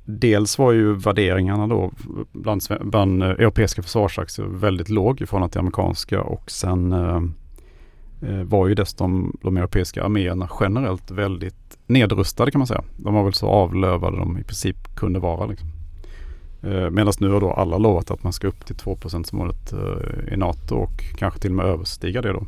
Dels 0.06 0.58
var 0.58 0.72
ju 0.72 0.94
värderingarna 0.96 1.68
då 1.68 1.92
bland, 2.32 2.62
bland 2.82 3.24
europeiska 3.24 3.84
försvarsaktier 3.84 4.46
väldigt 4.46 4.90
låg 4.90 5.22
i 5.22 5.26
förhållande 5.26 5.52
till 5.52 5.60
amerikanska 5.60 6.22
och 6.22 6.52
sen 6.52 6.94
Eh, 8.22 8.44
var 8.44 8.68
ju 8.68 8.76
dessutom 8.76 9.38
de 9.42 9.58
europeiska 9.58 10.04
arméerna 10.04 10.50
generellt 10.60 11.12
väldigt 11.12 11.78
nedrustade 11.88 12.52
kan 12.52 12.60
man 12.60 12.68
säga. 12.68 12.84
De 12.98 13.14
var 13.14 13.24
väl 13.24 13.34
så 13.34 13.48
avlövade 13.48 14.18
de 14.18 14.38
i 14.38 14.44
princip 14.44 14.96
kunde 14.96 15.20
vara. 15.20 15.46
Liksom. 15.46 15.70
Eh, 16.64 16.90
Medan 16.90 17.14
nu 17.20 17.30
har 17.30 17.42
då 17.42 17.52
alla 17.52 17.78
lovat 17.78 18.12
att 18.12 18.24
man 18.24 18.34
ska 18.34 18.48
upp 18.48 18.66
till 18.66 18.76
2% 18.76 19.36
målet 19.36 19.74
eh, 19.74 20.34
i 20.34 20.38
NATO 20.38 20.76
och 20.76 21.04
kanske 21.18 21.40
till 21.40 21.52
och 21.52 21.56
med 21.56 21.66
överstiga 21.66 22.22
det 22.22 22.34
då. 22.34 22.46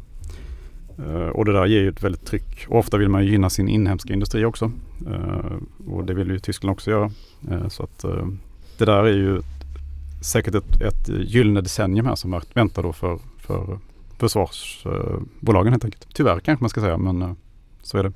Eh, 0.97 1.27
och 1.27 1.45
det 1.45 1.53
där 1.53 1.65
ger 1.65 1.81
ju 1.81 1.89
ett 1.89 2.03
väldigt 2.03 2.25
tryck. 2.25 2.65
Och 2.69 2.79
ofta 2.79 2.97
vill 2.97 3.09
man 3.09 3.25
ju 3.25 3.31
gynna 3.31 3.49
sin 3.49 3.67
inhemska 3.67 4.13
industri 4.13 4.45
också. 4.45 4.71
Eh, 5.07 5.91
och 5.91 6.05
det 6.05 6.13
vill 6.13 6.27
ju 6.27 6.39
Tyskland 6.39 6.71
också 6.73 6.91
göra. 6.91 7.11
Eh, 7.51 7.67
så 7.67 7.83
att 7.83 8.05
det 8.77 8.85
där 8.85 9.03
är 9.03 9.13
ju 9.13 9.41
säkert 10.21 10.55
ett, 10.55 10.81
ett 10.81 11.09
gyllene 11.09 11.61
decennium 11.61 12.05
här 12.05 12.15
som 12.15 12.41
väntar 12.53 12.83
då 12.83 12.93
för, 12.93 13.19
för 13.37 13.79
försvarsbolagen 14.23 15.73
helt 15.73 15.85
enkelt. 15.85 16.07
Tyvärr 16.13 16.39
kanske 16.39 16.63
man 16.63 16.69
ska 16.69 16.81
säga 16.81 16.97
men 16.97 17.35
så 17.81 17.97
är 17.97 18.03
det. 18.03 18.11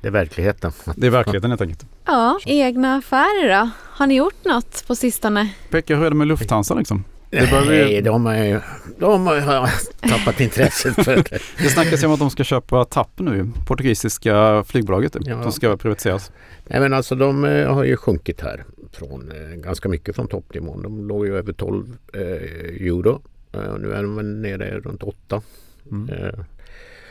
Det 0.00 0.08
är 0.08 0.12
verkligheten. 0.12 0.72
Det 0.96 1.06
är 1.06 1.10
verkligheten 1.10 1.50
helt 1.50 1.62
enkelt. 1.62 1.86
Ja, 2.04 2.38
egna 2.46 2.96
affärer 2.96 3.60
då? 3.60 3.70
Har 3.76 4.06
ni 4.06 4.14
gjort 4.14 4.44
något 4.44 4.84
på 4.86 4.94
sistone? 4.94 5.48
Pekka, 5.70 5.96
hur 5.96 6.04
är 6.04 6.10
det 6.10 6.16
med 6.16 6.26
Lufthansa 6.26 6.74
liksom? 6.74 7.04
Det 7.30 7.64
Nej, 7.66 8.02
de 8.02 8.26
har 8.26 8.34
ju 8.34 8.60
de 8.98 9.26
har 9.26 9.70
tappat 10.08 10.40
intresset 10.40 10.94
för 10.94 11.16
det. 11.16 11.38
det 11.58 11.68
snackas 11.68 12.02
ju 12.02 12.06
om 12.06 12.12
att 12.12 12.18
de 12.18 12.30
ska 12.30 12.44
köpa 12.44 12.84
TAP 12.84 13.18
nu, 13.18 13.50
portugisiska 13.66 14.64
flygbolaget. 14.66 15.16
Ja. 15.20 15.36
De 15.36 15.52
ska 15.52 15.76
privatiseras. 15.76 16.32
Nej 16.66 16.80
men 16.80 16.92
alltså 16.92 17.14
de 17.14 17.44
eh, 17.44 17.74
har 17.74 17.84
ju 17.84 17.96
sjunkit 17.96 18.40
här 18.40 18.64
från 18.92 19.32
eh, 19.32 19.56
ganska 19.56 19.88
mycket 19.88 20.16
från 20.16 20.28
toppnivån. 20.28 20.82
De 20.82 21.08
låg 21.08 21.26
ju 21.26 21.36
över 21.36 21.52
12 21.52 21.96
eh, 22.14 22.20
euro. 22.20 23.22
Eh, 23.52 23.78
nu 23.78 23.92
är 23.92 24.02
de 24.02 24.42
nere 24.42 24.80
runt 24.80 25.02
8. 25.02 25.42
Mm. 25.90 26.08
Eh, 26.08 26.44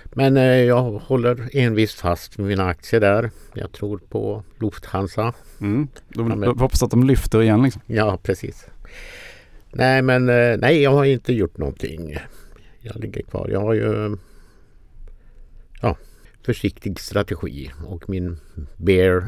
men 0.04 0.38
eh, 0.38 0.43
jag 0.43 0.82
håller 0.84 1.49
envist 1.54 1.99
fast 1.99 2.38
med 2.38 2.47
mina 2.47 2.65
aktier 2.65 2.99
där. 2.99 3.32
Jag 3.54 3.71
tror 3.71 3.97
på 4.10 4.43
Lufthansa. 4.60 5.34
Mm. 5.62 5.88
De, 6.08 6.30
de 6.30 6.60
hoppas 6.60 6.84
att 6.84 6.91
de 6.91 7.04
lyfter 7.04 7.41
igen 7.41 7.63
liksom. 7.63 7.82
Ja, 7.86 8.19
precis. 8.23 8.67
Nej, 9.71 10.02
men 10.02 10.25
nej, 10.60 10.82
jag 10.82 10.91
har 10.91 11.06
inte 11.06 11.34
gjort 11.34 11.58
någonting. 11.58 12.17
Jag 12.80 12.95
ligger 12.95 13.21
kvar. 13.21 13.49
Jag 13.52 13.60
har 13.60 13.73
ju 13.73 14.17
ja, 15.82 15.97
försiktig 16.45 16.99
strategi 16.99 17.71
och 17.86 18.10
min 18.10 18.38
bear, 18.78 19.23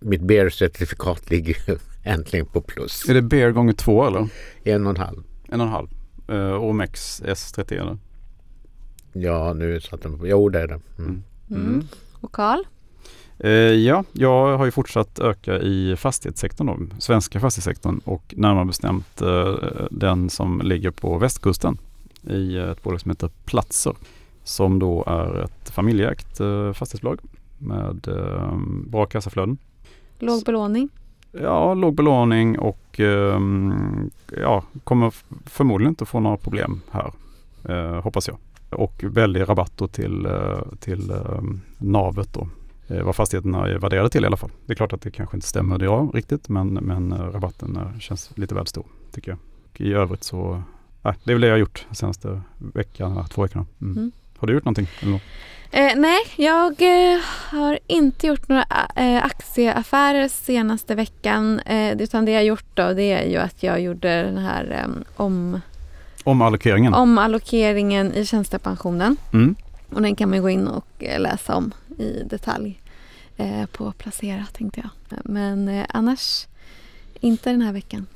mitt 0.00 0.20
bear-certifikat 0.20 1.20
ligger 1.30 1.56
äntligen 2.02 2.46
på 2.46 2.60
plus. 2.60 3.08
Är 3.08 3.14
det 3.14 3.22
bear 3.22 3.50
gånger 3.50 3.72
två 3.72 4.06
eller? 4.06 4.28
En 4.64 4.86
och 4.86 4.90
en 4.90 4.96
halv. 4.96 5.22
En 5.48 5.60
och 5.60 5.66
en 5.66 5.72
halv. 5.72 5.88
Uh, 6.30 6.64
OMX 6.64 7.22
S30 7.22 7.80
eller? 7.80 7.98
Ja, 9.12 9.52
nu 9.52 9.80
satt 9.80 10.02
den 10.02 10.18
på. 10.18 10.26
Jo, 10.26 10.48
det 10.48 10.60
är 10.60 10.68
det. 10.68 10.80
Mm. 10.98 11.22
Mm. 11.50 11.66
mm. 11.66 11.86
Och 12.20 12.32
Karl? 12.32 12.60
Eh, 13.38 13.50
ja, 13.50 14.04
jag 14.12 14.58
har 14.58 14.64
ju 14.64 14.70
fortsatt 14.70 15.18
öka 15.18 15.58
i 15.58 15.96
fastighetssektorn, 15.96 16.66
då, 16.66 17.00
svenska 17.00 17.40
fastighetssektorn 17.40 18.00
och 18.04 18.34
närmare 18.36 18.64
bestämt 18.64 19.22
eh, 19.22 19.54
den 19.90 20.30
som 20.30 20.60
ligger 20.64 20.90
på 20.90 21.18
västkusten 21.18 21.78
i 22.22 22.56
ett 22.56 22.82
bolag 22.82 23.00
som 23.00 23.10
heter 23.10 23.30
Platser 23.44 23.94
som 24.44 24.78
då 24.78 25.04
är 25.06 25.44
ett 25.44 25.70
familjeägt 25.70 26.40
eh, 26.40 26.72
fastighetsbolag 26.72 27.20
med 27.58 28.08
eh, 28.08 28.56
bra 28.86 29.06
kassaflöden. 29.06 29.58
Låg 30.18 30.44
belåning? 30.44 30.88
Ja, 31.42 31.74
låg 31.74 31.94
belåning 31.94 32.58
och 32.58 33.00
ehm, 33.00 34.10
ja, 34.40 34.62
kommer 34.84 35.14
förmodligen 35.46 35.90
inte 35.92 36.04
få 36.04 36.20
några 36.20 36.36
problem 36.36 36.80
här, 36.90 37.12
eh, 37.68 38.02
hoppas 38.02 38.28
jag 38.28 38.36
och 38.74 39.04
väldig 39.04 39.48
rabatt 39.48 39.92
till, 39.92 40.26
eh, 40.26 40.58
till 40.80 41.10
um, 41.10 41.60
navet 41.78 42.32
då. 42.32 42.48
Eh, 42.88 43.02
vad 43.02 43.16
fastigheterna 43.16 43.68
är 43.68 43.78
värderade 43.78 44.10
till 44.10 44.24
i 44.24 44.26
alla 44.26 44.36
fall. 44.36 44.50
Det 44.66 44.72
är 44.72 44.76
klart 44.76 44.92
att 44.92 45.00
det 45.00 45.10
kanske 45.10 45.36
inte 45.36 45.46
stämmer 45.46 45.84
jag 45.84 46.10
riktigt 46.14 46.48
men, 46.48 46.74
men 46.74 47.32
rabatten 47.32 47.78
känns 48.00 48.30
lite 48.34 48.54
väl 48.54 48.66
stor 48.66 48.86
tycker 49.12 49.30
jag. 49.30 49.38
Och 49.72 49.80
I 49.80 49.92
övrigt 49.92 50.24
så, 50.24 50.62
äh, 51.04 51.14
det 51.24 51.30
är 51.30 51.34
väl 51.34 51.40
det 51.40 51.46
jag 51.46 51.54
har 51.54 51.58
gjort 51.58 51.86
senaste 51.92 52.40
veckan, 52.58 53.24
två 53.28 53.42
veckorna. 53.42 53.66
Mm. 53.80 53.96
Mm. 53.96 54.12
Har 54.38 54.46
du 54.46 54.54
gjort 54.54 54.64
någonting? 54.64 54.88
Eller? 55.02 55.20
Eh, 55.76 55.96
nej, 55.96 56.18
jag 56.36 56.82
eh, 56.82 57.20
har 57.50 57.78
inte 57.86 58.26
gjort 58.26 58.48
några 58.48 58.64
eh, 58.96 59.24
aktieaffärer 59.24 60.28
senaste 60.28 60.94
veckan. 60.94 61.60
utan 61.98 62.24
det 62.24 62.32
jag 62.32 62.44
gjort 62.44 62.66
då 62.74 62.92
det 62.92 63.12
är 63.12 63.30
ju 63.30 63.36
att 63.36 63.62
jag 63.62 63.80
gjorde 63.80 64.22
den 64.22 64.38
här 64.38 64.86
om 65.16 65.60
om 66.24 66.42
allokeringen? 66.42 66.94
Om 66.94 67.18
allokeringen 67.18 68.12
i 68.12 68.26
tjänstepensionen. 68.26 69.16
Mm. 69.32 69.54
Och 69.90 70.02
den 70.02 70.16
kan 70.16 70.30
man 70.30 70.42
gå 70.42 70.50
in 70.50 70.68
och 70.68 70.86
eh, 70.98 71.20
läsa 71.20 71.54
om 71.54 71.72
i 71.98 72.22
detalj 72.30 72.80
eh, 73.36 73.66
på 73.66 73.92
Placera 73.92 74.46
tänkte 74.52 74.80
jag. 74.80 75.18
Men 75.24 75.68
eh, 75.68 75.84
annars 75.88 76.46
inte 77.20 77.50
den 77.50 77.62
här 77.62 77.72
veckan. 77.72 78.06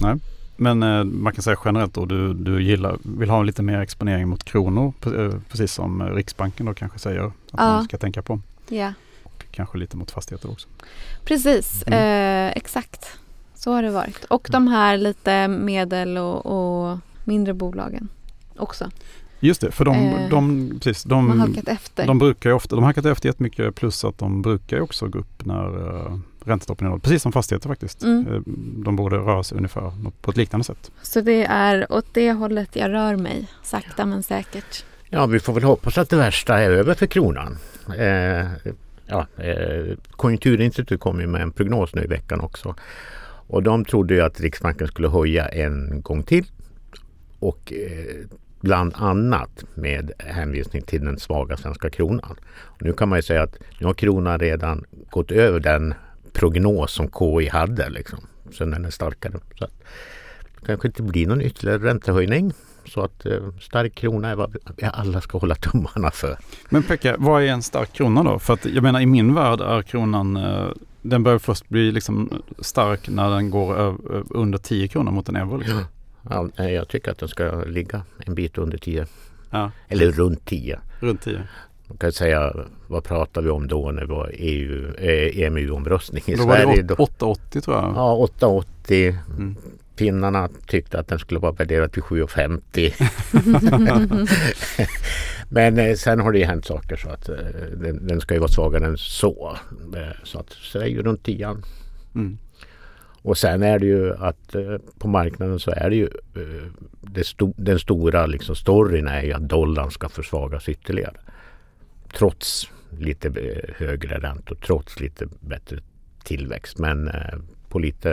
Nej, 0.00 0.18
men 0.60 0.82
eh, 0.82 1.04
man 1.04 1.32
kan 1.32 1.42
säga 1.42 1.56
generellt 1.64 1.94
då 1.94 2.04
du, 2.04 2.34
du 2.34 2.62
gillar, 2.62 2.98
vill 3.02 3.30
ha 3.30 3.42
lite 3.42 3.62
mer 3.62 3.80
exponering 3.80 4.28
mot 4.28 4.44
kronor 4.44 4.92
eh, 5.06 5.40
precis 5.48 5.72
som 5.72 6.02
Riksbanken 6.02 6.66
då 6.66 6.74
kanske 6.74 6.98
säger 6.98 7.20
att 7.20 7.32
ja. 7.50 7.58
man 7.58 7.84
ska 7.84 7.98
tänka 7.98 8.22
på. 8.22 8.40
Ja. 8.68 8.92
Och 9.22 9.44
kanske 9.50 9.78
lite 9.78 9.96
mot 9.96 10.10
fastigheter 10.10 10.50
också. 10.50 10.68
Precis, 11.24 11.84
mm. 11.86 11.98
eh, 11.98 12.52
exakt. 12.56 13.18
Så 13.54 13.72
har 13.72 13.82
det 13.82 13.90
varit. 13.90 14.24
Och 14.24 14.48
de 14.50 14.68
här 14.68 14.96
lite 14.96 15.48
medel 15.48 16.18
och, 16.18 16.46
och 16.46 16.98
mindre 17.24 17.54
bolagen 17.54 18.08
också. 18.56 18.90
Just 19.40 19.60
det, 19.60 19.70
för 19.70 19.84
de, 19.84 19.96
Eh, 19.96 20.28
de, 20.28 20.70
precis, 20.82 21.02
De 21.04 21.26
har 21.28 21.34
de, 21.34 21.40
halkat 21.40 21.68
efter. 21.68 22.06
de 22.06 22.18
brukar 22.18 22.50
ju 22.50 22.56
ofta, 22.56 22.76
de 22.76 22.78
har 22.78 22.86
halkat 22.88 23.06
efter 23.06 23.28
jättemycket 23.28 23.74
plus 23.74 24.04
att 24.04 24.18
de 24.18 24.42
brukar 24.42 24.76
ju 24.76 24.82
också 24.82 25.06
gå 25.08 25.18
upp 25.18 25.44
när 25.44 25.76
uh, 25.76 26.18
räntetoppen 26.44 26.92
är. 26.92 26.98
Precis 26.98 27.22
som 27.22 27.32
fastigheter 27.32 27.68
faktiskt. 27.68 28.02
Mm. 28.02 28.26
Eh, 28.34 28.40
De 28.84 28.96
borde 28.96 29.16
röra 29.16 29.42
sig 29.42 29.56
ungefär 29.56 29.92
på 30.20 30.30
ett 30.30 30.36
liknande 30.36 30.64
sätt. 30.64 30.90
Så 31.02 31.20
det 31.20 31.44
är 31.44 31.92
åt 31.92 32.06
det 32.12 32.32
hållet 32.32 32.76
jag 32.76 32.90
rör 32.90 33.16
mig, 33.16 33.48
sakta 33.62 34.06
men 34.06 34.22
säkert. 34.22 34.84
Ja, 35.10 35.26
vi 35.26 35.40
får 35.40 35.52
väl 35.52 35.62
hoppas 35.64 35.98
att 35.98 36.10
det 36.10 36.16
värsta 36.16 36.58
är 36.58 36.70
över 36.70 36.94
för 36.94 37.06
kronan. 37.06 37.56
Eh, 37.98 38.46
ja, 39.06 39.26
eh, 39.36 39.96
Konjunkturinstitutet 40.10 41.00
kom 41.00 41.20
ju 41.20 41.26
med 41.26 41.42
en 41.42 41.52
prognos 41.52 41.94
nu 41.94 42.04
i 42.04 42.06
veckan 42.06 42.40
också. 42.40 42.74
Och 43.50 43.62
de 43.62 43.84
trodde 43.84 44.14
ju 44.14 44.20
att 44.20 44.40
Riksbanken 44.40 44.88
skulle 44.88 45.08
höja 45.08 45.48
en 45.48 46.00
gång 46.02 46.22
till. 46.22 46.44
Och 47.38 47.72
eh, 47.72 48.26
bland 48.60 48.94
annat 48.96 49.64
med 49.74 50.12
hänvisning 50.18 50.82
till 50.82 51.04
den 51.04 51.18
svaga 51.18 51.56
svenska 51.56 51.90
kronan. 51.90 52.36
Nu 52.80 52.92
kan 52.92 53.08
man 53.08 53.18
ju 53.18 53.22
säga 53.22 53.42
att 53.42 53.58
nu 53.78 53.86
har 53.86 53.94
kronan 53.94 54.38
redan 54.38 54.84
gått 55.10 55.30
över 55.30 55.60
den 55.60 55.94
prognos 56.32 56.92
som 56.92 57.08
KI 57.08 57.48
hade. 57.48 57.88
Liksom. 57.88 58.18
Så 58.52 58.64
den 58.64 58.84
är 58.84 58.90
starkare. 58.90 59.32
Så 59.58 59.64
att 59.64 59.82
det 60.60 60.66
kanske 60.66 60.88
inte 60.88 61.02
blir 61.02 61.26
någon 61.26 61.42
ytterligare 61.42 61.78
räntehöjning. 61.78 62.52
Så 62.84 63.00
att 63.00 63.26
eh, 63.26 63.52
stark 63.60 63.94
krona 63.94 64.28
är 64.28 64.34
vad 64.34 64.56
vi 64.76 64.84
alla 64.92 65.20
ska 65.20 65.38
hålla 65.38 65.54
tummarna 65.54 66.10
för. 66.10 66.38
Men 66.68 66.82
Pekka, 66.82 67.16
vad 67.18 67.42
är 67.42 67.46
en 67.46 67.62
stark 67.62 67.92
krona 67.92 68.22
då? 68.22 68.38
För 68.38 68.54
att 68.54 68.64
jag 68.64 68.82
menar 68.82 69.00
i 69.00 69.06
min 69.06 69.34
värld 69.34 69.60
är 69.60 69.82
kronan, 69.82 70.36
eh, 70.36 70.68
den 71.02 71.22
börjar 71.22 71.38
först 71.38 71.68
bli 71.68 71.92
liksom 71.92 72.42
stark 72.58 73.08
när 73.08 73.30
den 73.30 73.50
går 73.50 73.96
under 74.30 74.58
10 74.58 74.88
kronor 74.88 75.12
mot 75.12 75.28
en 75.28 75.36
euro. 75.36 75.56
Liksom. 75.56 75.84
Ja, 76.30 76.48
jag 76.64 76.88
tycker 76.88 77.10
att 77.10 77.18
den 77.18 77.28
ska 77.28 77.64
ligga 77.64 78.02
en 78.26 78.34
bit 78.34 78.58
under 78.58 78.78
10. 78.78 79.06
Ja, 79.50 79.70
Eller 79.88 80.12
runt 80.12 80.44
10. 80.46 80.78
runt 81.00 81.22
10. 81.22 81.42
Man 81.88 81.98
kan 81.98 82.12
säga, 82.12 82.54
vad 82.86 83.04
pratar 83.04 83.42
vi 83.42 83.50
om 83.50 83.68
då 83.68 83.90
när 83.90 84.00
det 84.00 84.06
var 84.06 84.30
EU, 84.34 84.94
eh, 84.98 85.38
EMU-omröstning 85.42 86.22
i 86.26 86.34
Då 86.34 86.46
var 86.46 86.56
Sverige? 86.56 86.82
det 86.82 86.94
Då, 86.94 86.94
8,80 86.94 87.60
tror 87.60 87.76
jag. 87.76 87.92
ja, 87.96 88.28
8,80. 88.40 89.16
Mm. 89.36 89.56
Finnarna 89.96 90.48
tyckte 90.66 90.98
att 91.00 91.08
den 91.08 91.18
skulle 91.18 91.40
vara 91.40 91.52
värderad 91.52 91.92
till 91.92 92.02
7,50. 92.02 92.92
Men 95.48 95.78
eh, 95.78 95.94
sen 95.94 96.20
har 96.20 96.32
det 96.32 96.38
ju 96.38 96.44
hänt 96.44 96.64
saker 96.66 96.96
så 96.96 97.08
att 97.08 97.28
eh, 97.28 97.34
den, 97.76 98.06
den 98.06 98.20
ska 98.20 98.34
ju 98.34 98.40
vara 98.40 98.50
svagare 98.50 98.86
än 98.86 98.98
så. 98.98 99.56
Eh, 99.96 100.16
så 100.24 100.38
att 100.38 100.56
ju 100.88 101.02
runt 101.02 101.24
10. 101.24 101.56
Mm. 102.14 102.38
Och 103.22 103.38
sen 103.38 103.62
är 103.62 103.78
det 103.78 103.86
ju 103.86 104.14
att 104.14 104.54
eh, 104.54 104.76
på 104.98 105.08
marknaden 105.08 105.58
så 105.58 105.70
är 105.70 105.90
det 105.90 105.96
ju 105.96 106.08
eh, 106.36 106.66
det 107.00 107.24
sto 107.24 107.54
den 107.56 107.78
stora 107.78 108.26
liksom 108.26 108.56
storyn 108.56 109.08
är 109.08 109.22
ju 109.22 109.32
att 109.32 109.48
dollarn 109.48 109.90
ska 109.90 110.08
försvagas 110.08 110.68
ytterligare. 110.68 111.16
Trots 112.12 112.70
lite 112.98 113.28
eh, 113.28 113.74
högre 113.76 114.18
räntor, 114.18 114.56
trots 114.66 115.00
lite 115.00 115.26
bättre 115.40 115.78
tillväxt. 116.24 116.78
Men 116.78 117.10
på 117.68 117.78
lite 117.78 118.12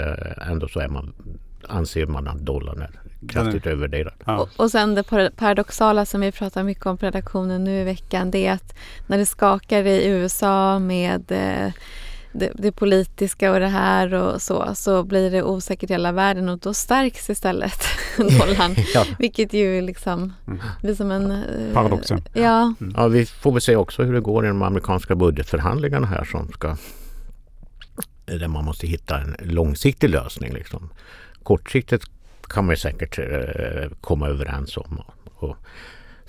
ändå 0.51 0.67
så 0.67 0.79
är 0.79 0.87
man, 0.87 1.13
anser 1.67 2.05
man 2.05 2.27
att 2.27 2.39
dollarn 2.39 2.81
är 2.81 2.89
kraftigt 3.27 3.65
övervärderad. 3.65 4.13
Ja. 4.25 4.39
Och, 4.39 4.49
och 4.55 4.71
sen 4.71 4.95
det 4.95 5.03
par- 5.03 5.29
paradoxala 5.29 6.05
som 6.05 6.21
vi 6.21 6.31
pratar 6.31 6.63
mycket 6.63 6.85
om 6.85 6.97
på 6.97 7.05
redaktionen 7.05 7.63
nu 7.63 7.81
i 7.81 7.83
veckan 7.83 8.31
det 8.31 8.47
är 8.47 8.53
att 8.53 8.75
när 9.07 9.17
det 9.17 9.25
skakar 9.25 9.83
i 9.83 10.07
USA 10.07 10.79
med 10.79 11.31
eh, 11.31 11.73
det, 12.39 12.51
det 12.55 12.71
politiska 12.71 13.51
och 13.51 13.59
det 13.59 13.67
här 13.67 14.13
och 14.13 14.41
så, 14.41 14.75
så 14.75 15.03
blir 15.03 15.31
det 15.31 15.43
osäkert 15.43 15.89
i 15.89 15.93
hela 15.93 16.11
världen 16.11 16.49
och 16.49 16.59
då 16.59 16.73
stärks 16.73 17.29
istället 17.29 17.79
dollarn. 18.17 18.75
Ja. 18.93 19.05
Vilket 19.19 19.53
ju 19.53 19.81
liksom 19.81 20.33
Mm. 20.47 20.59
blir 20.81 20.95
som 20.95 21.11
en... 21.11 21.31
eh, 21.31 21.73
Paradox, 21.73 22.09
ja. 22.11 22.17
Ja, 22.33 22.73
Ja, 22.95 23.07
vi 23.07 23.25
får 23.25 23.51
väl 23.51 23.61
se 23.61 23.75
också 23.75 24.03
hur 24.03 24.13
det 24.13 24.21
går 24.21 24.45
i 24.45 24.47
de 24.47 24.61
amerikanska 24.61 25.15
budgetförhandlingarna 25.15 26.07
här 26.07 26.23
som 26.23 26.51
ska 26.51 26.77
där 28.25 28.47
man 28.47 28.65
måste 28.65 28.87
hitta 28.87 29.17
en 29.19 29.35
långsiktig 29.43 30.09
lösning. 30.09 30.53
Liksom. 30.53 30.89
Kortsiktigt 31.43 32.05
kan 32.49 32.65
man 32.65 32.73
ju 32.73 32.77
säkert 32.77 33.19
eh, 33.19 33.89
komma 34.01 34.27
överens 34.27 34.77
om 34.77 34.99
och, 34.99 35.43
och 35.49 35.55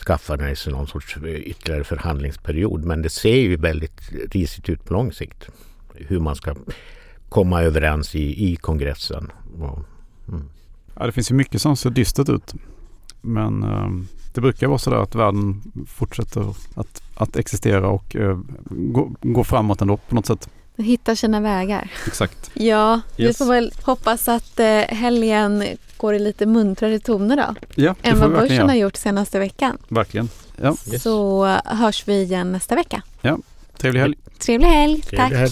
skaffa 0.06 0.54
sig 0.56 0.72
någon 0.72 0.86
sorts 0.86 1.16
ytterligare 1.26 1.84
förhandlingsperiod. 1.84 2.84
Men 2.84 3.02
det 3.02 3.10
ser 3.10 3.36
ju 3.36 3.56
väldigt 3.56 4.00
risigt 4.32 4.68
ut 4.68 4.84
på 4.84 4.92
lång 4.92 5.12
sikt. 5.12 5.48
Hur 5.98 6.20
man 6.20 6.36
ska 6.36 6.54
komma 7.28 7.62
överens 7.62 8.14
i, 8.14 8.52
i 8.52 8.56
kongressen. 8.56 9.32
Och, 9.60 9.78
Ja, 10.98 11.06
det 11.06 11.12
finns 11.12 11.30
ju 11.30 11.34
mycket 11.34 11.62
som 11.62 11.76
ser 11.76 11.90
dystert 11.90 12.28
ut. 12.28 12.54
Men 13.20 13.62
eh, 13.62 13.88
det 14.34 14.40
brukar 14.40 14.66
vara 14.66 14.78
så 14.78 14.90
där 14.90 14.96
att 15.02 15.14
världen 15.14 15.62
fortsätter 15.88 16.54
att, 16.74 17.02
att 17.16 17.36
existera 17.36 17.88
och 17.88 18.16
eh, 18.16 18.38
gå, 18.70 19.12
gå 19.22 19.44
framåt 19.44 19.80
ändå 19.82 19.96
på 19.96 20.14
något 20.14 20.26
sätt. 20.26 20.48
hitta 20.76 21.16
sina 21.16 21.40
vägar. 21.40 21.90
Exakt. 22.06 22.50
Ja, 22.54 23.00
vi 23.16 23.24
Yes. 23.24 23.38
får 23.38 23.46
väl 23.46 23.72
hoppas 23.82 24.28
att 24.28 24.60
eh, 24.60 24.66
helgen 24.78 25.64
går 25.96 26.14
i 26.14 26.18
lite 26.18 26.46
muntrare 26.46 26.98
toner 26.98 27.36
då. 27.36 27.54
Ja, 27.74 27.94
det 28.02 28.08
Än 28.08 28.18
vad 28.20 28.30
vi 28.30 28.36
börsen 28.36 28.56
har 28.58 28.64
göra. 28.66 28.76
gjort 28.76 28.96
senaste 28.96 29.38
veckan. 29.38 29.78
Verkligen. 29.88 30.28
Ja, 30.62 30.68
Yes. 30.92 31.02
Så 31.02 31.44
hörs 31.64 32.08
vi 32.08 32.22
igen 32.22 32.52
nästa 32.52 32.74
vecka. 32.74 33.02
trevlig 33.78 34.00
helg. 34.00 34.16
Trevlig 34.38 34.68
helg. 34.68 35.02
Trevlig 35.02 35.18
Tack. 35.30 35.32
helg. 35.32 35.50